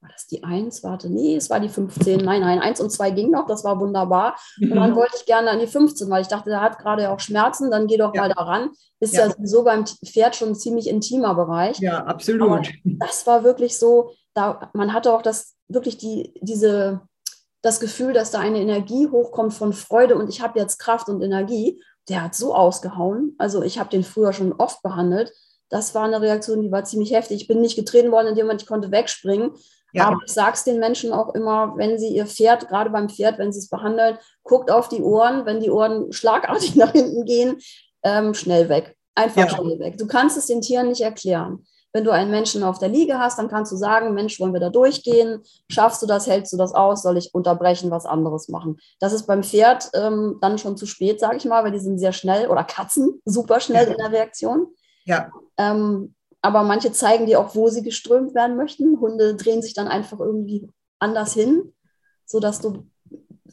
war 0.00 0.10
das 0.10 0.26
die 0.26 0.42
1? 0.42 0.82
Warte, 0.82 1.10
nee, 1.10 1.36
es 1.36 1.50
war 1.50 1.60
die 1.60 1.68
15. 1.68 2.20
Nein, 2.24 2.40
nein, 2.40 2.58
1 2.58 2.80
und 2.80 2.90
2 2.90 3.10
ging 3.10 3.30
noch, 3.30 3.46
das 3.46 3.64
war 3.64 3.78
wunderbar. 3.80 4.36
Und 4.60 4.70
dann 4.70 4.90
mhm. 4.90 4.96
wollte 4.96 5.16
ich 5.16 5.26
gerne 5.26 5.50
an 5.50 5.58
die 5.58 5.66
15, 5.66 6.08
weil 6.08 6.22
ich 6.22 6.28
dachte, 6.28 6.48
der 6.50 6.62
hat 6.62 6.78
gerade 6.78 7.10
auch 7.10 7.20
Schmerzen, 7.20 7.70
dann 7.70 7.86
geh 7.86 7.98
doch 7.98 8.14
ja. 8.14 8.22
mal 8.22 8.32
daran. 8.32 8.70
Ist 9.00 9.14
ja. 9.14 9.26
ja 9.26 9.34
so 9.42 9.64
beim 9.64 9.84
Pferd 9.86 10.36
schon 10.36 10.50
ein 10.50 10.54
ziemlich 10.54 10.88
intimer 10.88 11.34
Bereich. 11.34 11.78
Ja, 11.80 12.04
absolut. 12.04 12.50
Aber 12.50 12.62
das 12.84 13.26
war 13.26 13.44
wirklich 13.44 13.78
so, 13.78 14.12
da, 14.34 14.70
man 14.72 14.92
hatte 14.92 15.12
auch 15.12 15.22
das, 15.22 15.54
wirklich 15.68 15.98
die, 15.98 16.32
diese, 16.40 17.02
das 17.62 17.80
Gefühl, 17.80 18.12
dass 18.12 18.30
da 18.30 18.40
eine 18.40 18.60
Energie 18.60 19.08
hochkommt 19.08 19.52
von 19.52 19.72
Freude 19.72 20.16
und 20.16 20.28
ich 20.28 20.40
habe 20.40 20.58
jetzt 20.58 20.78
Kraft 20.78 21.08
und 21.08 21.22
Energie. 21.22 21.82
Der 22.08 22.24
hat 22.24 22.34
so 22.34 22.54
ausgehauen. 22.54 23.34
Also 23.38 23.62
ich 23.62 23.78
habe 23.78 23.90
den 23.90 24.02
früher 24.02 24.32
schon 24.32 24.52
oft 24.54 24.82
behandelt. 24.82 25.32
Das 25.68 25.94
war 25.94 26.04
eine 26.04 26.20
Reaktion, 26.20 26.62
die 26.62 26.72
war 26.72 26.84
ziemlich 26.84 27.12
heftig. 27.12 27.42
Ich 27.42 27.48
bin 27.48 27.60
nicht 27.60 27.76
getreten 27.76 28.10
worden, 28.10 28.28
in 28.28 28.34
dem 28.34 28.46
Moment 28.46 28.62
ich 28.62 28.68
konnte 28.68 28.90
wegspringen. 28.90 29.52
Ja. 29.92 30.06
Aber 30.06 30.18
ich 30.24 30.32
sage 30.32 30.54
es 30.54 30.64
den 30.64 30.78
Menschen 30.78 31.12
auch 31.12 31.34
immer, 31.34 31.76
wenn 31.76 31.98
sie 31.98 32.08
ihr 32.08 32.26
Pferd, 32.26 32.68
gerade 32.68 32.90
beim 32.90 33.08
Pferd, 33.08 33.38
wenn 33.38 33.52
sie 33.52 33.58
es 33.58 33.68
behandeln, 33.68 34.18
guckt 34.42 34.70
auf 34.70 34.88
die 34.88 35.02
Ohren, 35.02 35.46
wenn 35.46 35.60
die 35.60 35.70
Ohren 35.70 36.12
schlagartig 36.12 36.74
nach 36.76 36.92
hinten 36.92 37.24
gehen, 37.24 37.58
ähm, 38.02 38.34
schnell 38.34 38.68
weg. 38.68 38.96
Einfach 39.14 39.42
ja. 39.42 39.48
schnell 39.48 39.78
weg. 39.78 39.98
Du 39.98 40.06
kannst 40.06 40.38
es 40.38 40.46
den 40.46 40.60
Tieren 40.60 40.88
nicht 40.88 41.00
erklären. 41.00 41.66
Wenn 41.92 42.04
du 42.04 42.12
einen 42.12 42.30
Menschen 42.30 42.62
auf 42.62 42.78
der 42.78 42.88
Liege 42.88 43.18
hast, 43.18 43.38
dann 43.38 43.48
kannst 43.48 43.72
du 43.72 43.76
sagen, 43.76 44.14
Mensch, 44.14 44.38
wollen 44.38 44.52
wir 44.52 44.60
da 44.60 44.70
durchgehen? 44.70 45.42
Schaffst 45.68 46.00
du 46.00 46.06
das? 46.06 46.28
Hältst 46.28 46.52
du 46.52 46.56
das 46.56 46.72
aus? 46.72 47.02
Soll 47.02 47.16
ich 47.16 47.34
unterbrechen, 47.34 47.90
was 47.90 48.06
anderes 48.06 48.48
machen? 48.48 48.78
Das 49.00 49.12
ist 49.12 49.26
beim 49.26 49.42
Pferd 49.42 49.90
ähm, 49.94 50.38
dann 50.40 50.58
schon 50.58 50.76
zu 50.76 50.86
spät, 50.86 51.18
sage 51.18 51.36
ich 51.38 51.44
mal, 51.46 51.64
weil 51.64 51.72
die 51.72 51.80
sind 51.80 51.98
sehr 51.98 52.12
schnell 52.12 52.46
oder 52.46 52.62
Katzen 52.62 53.20
super 53.24 53.58
schnell 53.58 53.88
in 53.88 53.96
der 53.96 54.12
Reaktion. 54.12 54.68
Ja. 55.04 55.30
Ähm, 55.56 56.14
aber 56.42 56.62
manche 56.62 56.92
zeigen 56.92 57.26
dir 57.26 57.40
auch, 57.40 57.54
wo 57.54 57.68
sie 57.68 57.82
geströmt 57.82 58.34
werden 58.34 58.56
möchten. 58.56 58.98
Hunde 59.00 59.36
drehen 59.36 59.62
sich 59.62 59.74
dann 59.74 59.88
einfach 59.88 60.20
irgendwie 60.20 60.68
anders 60.98 61.34
hin, 61.34 61.72
sodass 62.24 62.60
du 62.60 62.86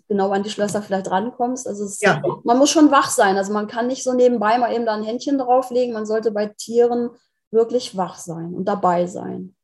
genau 0.08 0.32
an 0.32 0.44
die 0.44 0.50
Schlösser 0.50 0.82
vielleicht 0.82 1.12
rankommst. 1.12 1.68
Also 1.68 1.84
es, 1.84 2.00
ja. 2.00 2.22
man 2.44 2.58
muss 2.58 2.70
schon 2.70 2.92
wach 2.92 3.10
sein. 3.10 3.36
Also 3.38 3.52
man 3.52 3.68
kann 3.68 3.88
nicht 3.88 4.04
so 4.04 4.14
nebenbei 4.14 4.58
mal 4.58 4.74
eben 4.74 4.86
da 4.86 4.94
ein 4.94 5.04
Händchen 5.04 5.38
drauflegen. 5.38 5.94
Man 5.94 6.06
sollte 6.06 6.32
bei 6.32 6.48
Tieren 6.48 7.10
wirklich 7.52 7.98
wach 7.98 8.18
sein 8.18 8.54
und 8.54 8.66
dabei 8.66 9.06
sein. 9.08 9.56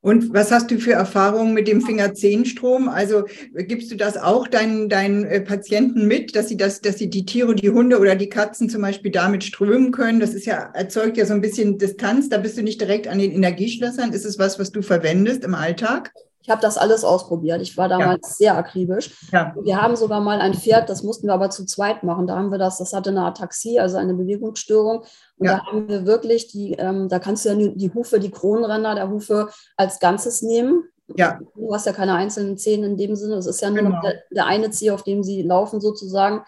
Und 0.00 0.32
was 0.32 0.50
hast 0.52 0.70
du 0.70 0.78
für 0.78 0.92
Erfahrungen 0.92 1.54
mit 1.54 1.68
dem 1.68 1.80
Fingerzehenstrom? 1.80 2.88
Also 2.88 3.24
gibst 3.54 3.90
du 3.90 3.96
das 3.96 4.16
auch 4.16 4.46
deinen, 4.46 4.88
deinen 4.88 5.24
äh, 5.24 5.40
Patienten 5.40 6.06
mit, 6.06 6.36
dass 6.36 6.48
sie 6.48 6.56
das, 6.56 6.80
dass 6.80 6.98
sie 6.98 7.10
die 7.10 7.24
Tiere, 7.24 7.54
die 7.54 7.70
Hunde 7.70 7.98
oder 7.98 8.14
die 8.14 8.28
Katzen 8.28 8.68
zum 8.68 8.82
Beispiel 8.82 9.10
damit 9.10 9.44
strömen 9.44 9.90
können? 9.90 10.20
Das 10.20 10.34
ist 10.34 10.46
ja, 10.46 10.70
erzeugt 10.74 11.16
ja 11.16 11.26
so 11.26 11.34
ein 11.34 11.40
bisschen 11.40 11.78
Distanz. 11.78 12.28
Da 12.28 12.38
bist 12.38 12.56
du 12.56 12.62
nicht 12.62 12.80
direkt 12.80 13.08
an 13.08 13.18
den 13.18 13.32
Energieschlössern. 13.32 14.12
Ist 14.12 14.24
es 14.24 14.38
was, 14.38 14.58
was 14.58 14.70
du 14.70 14.82
verwendest 14.82 15.44
im 15.44 15.54
Alltag? 15.54 16.12
Ich 16.48 16.50
habe 16.50 16.62
das 16.62 16.78
alles 16.78 17.04
ausprobiert. 17.04 17.60
Ich 17.60 17.76
war 17.76 17.90
damals 17.90 18.26
ja. 18.26 18.34
sehr 18.36 18.56
akribisch. 18.56 19.14
Ja. 19.32 19.54
Wir 19.60 19.82
haben 19.82 19.96
sogar 19.96 20.22
mal 20.22 20.40
ein 20.40 20.54
Pferd, 20.54 20.88
das 20.88 21.02
mussten 21.02 21.26
wir 21.26 21.34
aber 21.34 21.50
zu 21.50 21.66
zweit 21.66 22.04
machen. 22.04 22.26
Da 22.26 22.36
haben 22.36 22.50
wir 22.50 22.56
das, 22.56 22.78
das 22.78 22.94
hatte 22.94 23.10
eine 23.10 23.26
Ataxie, 23.26 23.78
also 23.78 23.98
eine 23.98 24.14
Bewegungsstörung. 24.14 25.04
Und 25.36 25.46
ja. 25.46 25.58
da 25.58 25.66
haben 25.66 25.90
wir 25.90 26.06
wirklich 26.06 26.48
die, 26.48 26.72
ähm, 26.72 27.10
da 27.10 27.18
kannst 27.18 27.44
du 27.44 27.50
ja 27.50 27.54
die 27.54 27.92
Hufe, 27.92 28.18
die 28.18 28.30
Kronenränder 28.30 28.94
der 28.94 29.10
Hufe 29.10 29.50
als 29.76 30.00
Ganzes 30.00 30.40
nehmen. 30.40 30.84
Ja. 31.16 31.38
Du 31.54 31.74
hast 31.74 31.84
ja 31.84 31.92
keine 31.92 32.14
einzelnen 32.14 32.56
Zähne 32.56 32.86
in 32.86 32.96
dem 32.96 33.14
Sinne. 33.14 33.34
Es 33.34 33.46
ist 33.46 33.60
ja 33.60 33.68
nur 33.68 33.82
genau. 33.82 34.00
der, 34.00 34.14
der 34.30 34.46
eine 34.46 34.70
Zeh, 34.70 34.90
auf 34.90 35.02
dem 35.02 35.22
sie 35.22 35.42
laufen 35.42 35.82
sozusagen. 35.82 36.46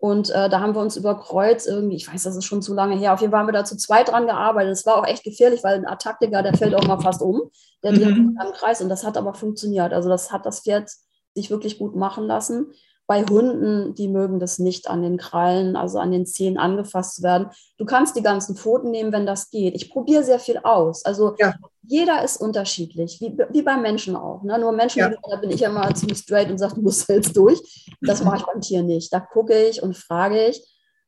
Und 0.00 0.30
äh, 0.30 0.48
da 0.48 0.60
haben 0.60 0.74
wir 0.74 0.80
uns 0.80 0.96
über 0.96 1.18
Kreuz 1.18 1.66
irgendwie, 1.66 1.96
ich 1.96 2.10
weiß, 2.10 2.22
das 2.22 2.34
ist 2.34 2.46
schon 2.46 2.62
zu 2.62 2.72
lange 2.72 2.96
her, 2.96 3.12
auf 3.12 3.20
jeden 3.20 3.32
Fall 3.32 3.40
haben 3.40 3.48
wir 3.48 3.52
da 3.52 3.66
zu 3.66 3.76
zweit 3.76 4.08
dran 4.08 4.26
gearbeitet. 4.26 4.72
Es 4.72 4.86
war 4.86 4.96
auch 4.96 5.06
echt 5.06 5.24
gefährlich, 5.24 5.62
weil 5.62 5.74
ein 5.74 5.86
Attaktiker, 5.86 6.42
der 6.42 6.54
fällt 6.54 6.74
auch 6.74 6.86
mal 6.86 7.00
fast 7.00 7.20
um. 7.20 7.50
Der 7.82 7.92
dreht 7.92 8.16
mhm. 8.16 8.38
am 8.40 8.52
Kreis 8.52 8.80
und 8.80 8.88
das 8.88 9.04
hat 9.04 9.18
aber 9.18 9.34
funktioniert. 9.34 9.92
Also 9.92 10.08
das 10.08 10.32
hat 10.32 10.46
das 10.46 10.60
Pferd 10.60 10.90
sich 11.34 11.50
wirklich 11.50 11.78
gut 11.78 11.96
machen 11.96 12.24
lassen. 12.24 12.72
Bei 13.10 13.24
Hunden, 13.24 13.96
die 13.96 14.06
mögen 14.06 14.38
das 14.38 14.60
nicht 14.60 14.88
an 14.88 15.02
den 15.02 15.16
Krallen, 15.16 15.74
also 15.74 15.98
an 15.98 16.12
den 16.12 16.26
Zehen 16.26 16.58
angefasst 16.58 17.24
werden. 17.24 17.48
Du 17.76 17.84
kannst 17.84 18.14
die 18.14 18.22
ganzen 18.22 18.54
Pfoten 18.54 18.92
nehmen, 18.92 19.10
wenn 19.10 19.26
das 19.26 19.50
geht. 19.50 19.74
Ich 19.74 19.90
probiere 19.90 20.22
sehr 20.22 20.38
viel 20.38 20.58
aus. 20.58 21.04
Also 21.04 21.34
ja. 21.40 21.52
jeder 21.82 22.22
ist 22.22 22.36
unterschiedlich, 22.36 23.20
wie, 23.20 23.36
wie 23.50 23.62
beim 23.62 23.82
Menschen 23.82 24.14
auch. 24.14 24.44
Ne? 24.44 24.56
Nur 24.60 24.70
Menschen, 24.70 25.00
ja. 25.00 25.10
da 25.28 25.36
bin 25.38 25.50
ich 25.50 25.58
ja 25.58 25.70
immer 25.70 25.92
ziemlich 25.92 26.18
straight 26.18 26.52
und 26.52 26.58
sage, 26.58 26.76
du 26.76 26.82
musst 26.82 27.08
jetzt 27.08 27.36
durch. 27.36 27.60
Das 28.00 28.22
mache 28.22 28.36
ich 28.36 28.46
beim 28.46 28.60
Tier 28.60 28.84
nicht. 28.84 29.12
Da 29.12 29.18
gucke 29.18 29.60
ich 29.60 29.82
und 29.82 29.96
frage 29.96 30.46
ich. 30.46 30.64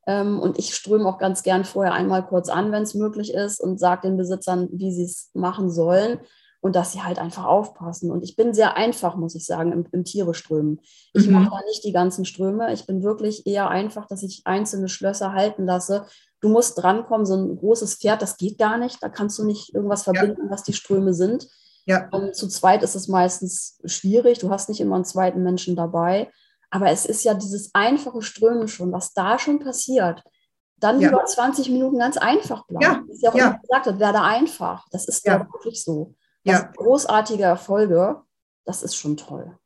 Ähm, 0.09 0.41
und 0.41 0.59
ich 0.59 0.75
ströme 0.75 1.09
auch 1.09 1.19
ganz 1.19 1.45
gern 1.45 1.65
vorher 1.65 1.93
einmal 1.93 2.27
kurz 2.27 2.49
an, 2.49 2.73
wenn 2.73 2.83
es 2.83 2.95
möglich 2.95 3.33
ist, 3.33 3.61
und 3.61 3.79
sage 3.79 4.09
den 4.09 4.17
Besitzern, 4.17 4.69
wie 4.73 4.91
sie 4.91 5.05
es 5.05 5.31
machen 5.35 5.71
sollen 5.71 6.19
und 6.63 6.77
dass 6.77 6.93
sie 6.93 7.03
halt 7.03 7.19
einfach 7.19 7.45
aufpassen. 7.45 8.13
Und 8.13 8.23
ich 8.23 8.37
bin 8.37 8.55
sehr 8.55 8.77
einfach, 8.77 9.17
muss 9.17 9.35
ich 9.35 9.45
sagen, 9.45 9.73
im, 9.73 9.85
im 9.91 10.05
Tiere 10.05 10.33
strömen. 10.33 10.81
Ich 11.13 11.27
mhm. 11.27 11.35
mache 11.35 11.51
da 11.51 11.61
nicht 11.67 11.83
die 11.83 11.93
ganzen 11.93 12.25
Ströme. 12.25 12.73
Ich 12.73 12.87
bin 12.87 13.03
wirklich 13.03 13.49
eher 13.49 13.69
einfach, 13.69 14.07
dass 14.07 14.23
ich 14.23 14.43
einzelne 14.45 14.89
Schlösser 14.89 15.33
halten 15.33 15.67
lasse. 15.67 16.07
Du 16.41 16.49
musst 16.49 16.81
drankommen, 16.81 17.27
so 17.27 17.35
ein 17.35 17.57
großes 17.57 17.97
Pferd, 17.97 18.23
das 18.23 18.37
geht 18.37 18.59
gar 18.59 18.79
nicht. 18.79 19.03
Da 19.03 19.09
kannst 19.09 19.41
du 19.41 19.45
nicht 19.45 19.75
irgendwas 19.75 20.05
verbinden, 20.05 20.45
ja. 20.45 20.51
was 20.51 20.63
die 20.63 20.73
Ströme 20.73 21.15
sind. 21.15 21.49
Ja. 21.85 22.09
Und 22.13 22.29
ähm, 22.29 22.33
zu 22.33 22.47
zweit 22.47 22.85
ist 22.85 22.95
es 22.95 23.09
meistens 23.09 23.81
schwierig. 23.85 24.39
Du 24.39 24.51
hast 24.51 24.69
nicht 24.69 24.81
immer 24.81 24.95
einen 24.95 25.05
zweiten 25.05 25.43
Menschen 25.43 25.75
dabei. 25.75 26.31
Aber 26.71 26.91
es 26.91 27.07
ist 27.07 27.25
ja 27.25 27.35
dieses 27.35 27.71
einfache 27.75 28.23
Strömen 28.23 28.69
schon, 28.69 28.93
was 28.93 29.13
da 29.15 29.37
schon 29.41 29.59
passiert. 29.59 30.23
Dann 30.77 31.01
ja. 31.01 31.09
über 31.09 31.25
20 31.25 31.71
Minuten 31.71 31.99
ganz 31.99 32.19
einfach 32.19 32.69
bleiben. 32.69 32.85
Ja. 32.85 33.03
Das 33.05 33.17
ist 33.17 33.23
ja 33.25 33.31
auch 33.31 33.35
ja. 33.35 33.59
gesagt, 33.61 33.87
das 33.89 33.99
werde 33.99 34.23
einfach. 34.23 34.87
Das 34.93 35.09
ist 35.09 35.27
ja 35.27 35.41
wirklich 35.41 35.83
so 35.83 36.15
ja. 36.45 36.73
großartige 36.77 37.45
Erfolge, 37.45 38.23
das 38.65 38.83
ist 38.83 38.97
schon 38.97 39.17
toll. 39.17 39.57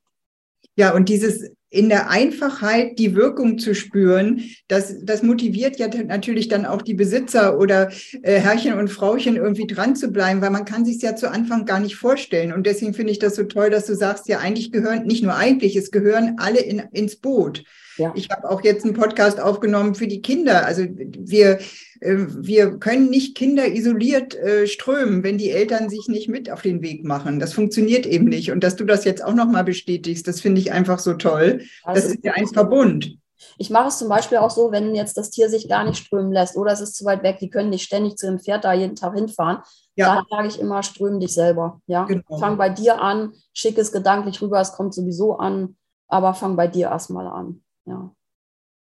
Ja, 0.77 0.95
und 0.95 1.09
dieses 1.09 1.51
in 1.71 1.89
der 1.89 2.11
Einfachheit 2.11 2.99
die 2.99 3.15
Wirkung 3.15 3.59
zu 3.59 3.75
spüren, 3.75 4.43
das, 4.69 5.05
das 5.05 5.23
motiviert 5.23 5.79
ja 5.79 5.89
natürlich 5.89 6.49
dann 6.49 6.65
auch 6.65 6.81
die 6.81 6.95
Besitzer 6.95 7.59
oder 7.59 7.91
äh, 8.23 8.39
Herrchen 8.41 8.75
und 8.75 8.89
Frauchen 8.89 9.37
irgendwie 9.37 9.67
dran 9.67 9.97
zu 9.97 10.09
bleiben, 10.09 10.41
weil 10.41 10.51
man 10.51 10.65
kann 10.65 10.85
sich 10.85 11.03
ja 11.03 11.17
zu 11.17 11.31
Anfang 11.31 11.65
gar 11.65 11.81
nicht 11.81 11.97
vorstellen. 11.97 12.53
Und 12.53 12.67
deswegen 12.67 12.95
finde 12.95 13.13
ich 13.13 13.19
das 13.19 13.35
so 13.35 13.45
toll, 13.45 13.71
dass 13.71 13.87
du 13.87 13.95
sagst, 13.95 14.29
ja, 14.29 14.39
eigentlich 14.39 14.71
gehören, 14.71 15.07
nicht 15.07 15.25
nur 15.25 15.35
eigentlich, 15.35 15.77
es 15.77 15.91
gehören 15.91 16.37
alle 16.39 16.61
in, 16.61 16.79
ins 16.93 17.17
Boot. 17.17 17.65
Ja. 17.99 18.13
Ich 18.15 18.31
habe 18.31 18.49
auch 18.49 18.63
jetzt 18.63 18.85
einen 18.85 18.95
Podcast 18.95 19.41
aufgenommen 19.41 19.95
für 19.95 20.07
die 20.07 20.23
Kinder. 20.23 20.67
Also 20.67 20.85
wir, 20.87 21.59
wir 22.01 22.79
können 22.79 23.11
nicht 23.11 23.37
Kinder 23.37 23.67
isoliert 23.67 24.35
äh, 24.35 24.67
strömen, 24.67 25.23
wenn 25.23 25.39
die 25.39 25.51
Eltern 25.51 25.89
sich 25.89 26.09
nicht 26.09 26.29
mit 26.29 26.51
auf 26.51 26.63
den 26.63 26.83
Weg 26.83 27.05
machen. 27.05 27.39
Das 27.39 27.53
funktioniert 27.53 28.07
eben 28.07 28.27
nicht. 28.27 28.51
Und 28.51 28.63
dass 28.63 28.77
du 28.77 28.85
das 28.85 29.05
jetzt 29.05 29.25
auch 29.25 29.35
nochmal 29.35 29.65
bestätigst, 29.65 30.27
das 30.27 30.41
finde 30.41 30.61
ich 30.61 30.73
einfach 30.73 30.99
so 30.99 31.15
toll. 31.15 31.63
Also 31.85 32.03
das 32.03 32.15
ist 32.15 32.25
ja 32.25 32.33
ein 32.33 32.47
Verbund. 32.47 33.19
Ich 33.59 33.71
mache 33.71 33.89
es 33.89 33.99
zum 33.99 34.09
Beispiel 34.09 34.39
auch 34.39 34.51
so, 34.51 34.73
wenn 34.73 34.95
jetzt 34.95 35.17
das 35.17 35.31
Tier 35.31 35.49
sich 35.49 35.69
gar 35.69 35.85
nicht 35.85 35.99
strömen 35.99 36.33
lässt 36.33 36.57
oder 36.57 36.73
es 36.73 36.81
ist 36.81 36.97
zu 36.97 37.05
weit 37.05 37.23
weg, 37.23 37.39
die 37.39 37.51
können 37.51 37.71
nicht 37.71 37.85
ständig 37.85 38.17
zu 38.17 38.27
dem 38.27 38.39
Pferd 38.39 38.65
da 38.65 38.73
jeden 38.73 38.97
Tag 38.97 39.15
hinfahren. 39.15 39.59
Ja. 39.95 40.17
Dann 40.17 40.25
sage 40.31 40.49
ich 40.49 40.61
immer, 40.61 40.83
strömen 40.83 41.21
dich 41.21 41.35
selber. 41.35 41.81
Ja? 41.87 42.05
Genau. 42.05 42.39
Fang 42.39 42.57
bei 42.57 42.69
dir 42.69 43.01
an, 43.01 43.33
schick 43.53 43.79
es 43.79 43.93
gedanklich 43.93 44.41
rüber, 44.43 44.61
es 44.61 44.73
kommt 44.73 44.95
sowieso 44.95 45.37
an, 45.37 45.77
aber 46.09 46.35
fang 46.35 46.57
bei 46.57 46.67
dir 46.67 46.89
erstmal 46.89 47.27
an. 47.27 47.63
Ja. 47.87 48.16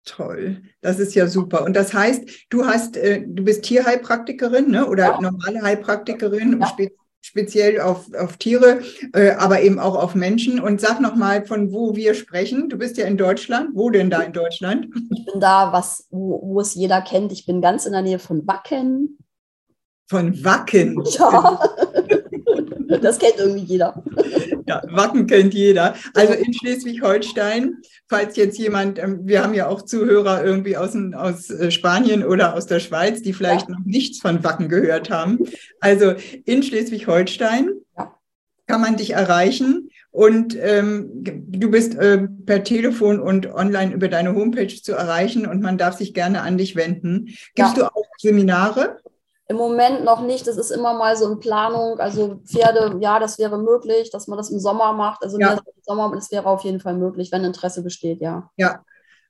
Toll, 0.04 0.62
das 0.80 0.98
ist 0.98 1.14
ja 1.14 1.28
super. 1.28 1.64
Und 1.64 1.74
das 1.74 1.94
heißt, 1.94 2.24
du 2.50 2.66
hast, 2.66 2.96
äh, 2.96 3.22
du 3.24 3.44
bist 3.44 3.62
Tierheilpraktikerin 3.62 4.70
ne? 4.70 4.86
oder 4.88 5.04
ja. 5.04 5.20
normale 5.20 5.62
Heilpraktikerin, 5.62 6.60
ja. 6.60 6.66
spe 6.66 6.90
speziell 7.24 7.80
auf, 7.80 8.12
auf 8.14 8.36
Tiere, 8.36 8.80
äh, 9.12 9.30
aber 9.30 9.62
eben 9.62 9.78
auch 9.78 9.94
auf 9.94 10.16
Menschen. 10.16 10.58
Und 10.58 10.80
sag 10.80 11.00
nochmal, 11.00 11.46
von 11.46 11.72
wo 11.72 11.94
wir 11.94 12.14
sprechen. 12.14 12.68
Du 12.68 12.76
bist 12.76 12.96
ja 12.96 13.06
in 13.06 13.16
Deutschland. 13.16 13.70
Wo 13.74 13.90
denn 13.90 14.10
da 14.10 14.22
in 14.22 14.32
Deutschland? 14.32 14.88
Ich 15.10 15.24
bin 15.24 15.40
da, 15.40 15.72
was, 15.72 16.08
wo, 16.10 16.40
wo 16.42 16.60
es 16.60 16.74
jeder 16.74 17.00
kennt. 17.00 17.30
Ich 17.30 17.46
bin 17.46 17.60
ganz 17.62 17.86
in 17.86 17.92
der 17.92 18.02
Nähe 18.02 18.18
von 18.18 18.44
Wacken. 18.48 19.18
Von 20.08 20.44
Wacken? 20.44 21.00
Ja. 21.16 21.60
Das 23.00 23.18
kennt 23.18 23.36
irgendwie 23.38 23.64
jeder. 23.64 24.02
Ja, 24.66 24.82
Wacken 24.90 25.26
kennt 25.26 25.54
jeder. 25.54 25.94
Also 26.14 26.34
in 26.34 26.52
Schleswig-Holstein, 26.52 27.78
falls 28.08 28.36
jetzt 28.36 28.58
jemand, 28.58 28.98
ähm, 28.98 29.20
wir 29.24 29.42
haben 29.42 29.54
ja 29.54 29.66
auch 29.68 29.82
Zuhörer 29.82 30.44
irgendwie 30.44 30.76
aus, 30.76 30.96
aus 31.14 31.50
äh, 31.50 31.70
Spanien 31.70 32.24
oder 32.24 32.54
aus 32.54 32.66
der 32.66 32.80
Schweiz, 32.80 33.22
die 33.22 33.32
vielleicht 33.32 33.68
ja. 33.68 33.74
noch 33.74 33.84
nichts 33.84 34.20
von 34.20 34.44
Wacken 34.44 34.68
gehört 34.68 35.10
haben. 35.10 35.38
Also 35.80 36.14
in 36.44 36.62
Schleswig-Holstein 36.62 37.70
ja. 37.96 38.14
kann 38.66 38.80
man 38.80 38.96
dich 38.96 39.12
erreichen. 39.12 39.88
Und 40.10 40.56
ähm, 40.60 41.08
du 41.22 41.70
bist 41.70 41.94
äh, 41.94 42.28
per 42.44 42.62
Telefon 42.64 43.18
und 43.18 43.46
online 43.46 43.94
über 43.94 44.08
deine 44.08 44.34
Homepage 44.34 44.68
zu 44.68 44.92
erreichen 44.92 45.46
und 45.46 45.62
man 45.62 45.78
darf 45.78 45.96
sich 45.96 46.12
gerne 46.12 46.42
an 46.42 46.58
dich 46.58 46.76
wenden. 46.76 47.28
Gibst 47.54 47.76
ja. 47.78 47.84
du 47.84 47.84
auch 47.86 48.06
Seminare? 48.18 48.98
Im 49.52 49.58
Moment 49.58 50.02
noch 50.02 50.22
nicht. 50.22 50.46
Das 50.46 50.56
ist 50.56 50.70
immer 50.70 50.94
mal 50.94 51.14
so 51.14 51.30
in 51.30 51.38
Planung. 51.38 52.00
Also 52.00 52.36
Pferde, 52.46 52.96
ja, 53.00 53.18
das 53.18 53.38
wäre 53.38 53.58
möglich, 53.58 54.08
dass 54.10 54.26
man 54.26 54.38
das 54.38 54.48
im 54.48 54.58
Sommer 54.58 54.94
macht. 54.94 55.22
Also 55.22 55.38
ja. 55.38 55.52
im 55.52 55.82
Sommer, 55.82 56.10
das 56.14 56.30
wäre 56.30 56.46
auf 56.46 56.64
jeden 56.64 56.80
Fall 56.80 56.94
möglich, 56.94 57.30
wenn 57.32 57.44
Interesse 57.44 57.82
besteht, 57.82 58.22
ja. 58.22 58.48
Ja, 58.56 58.80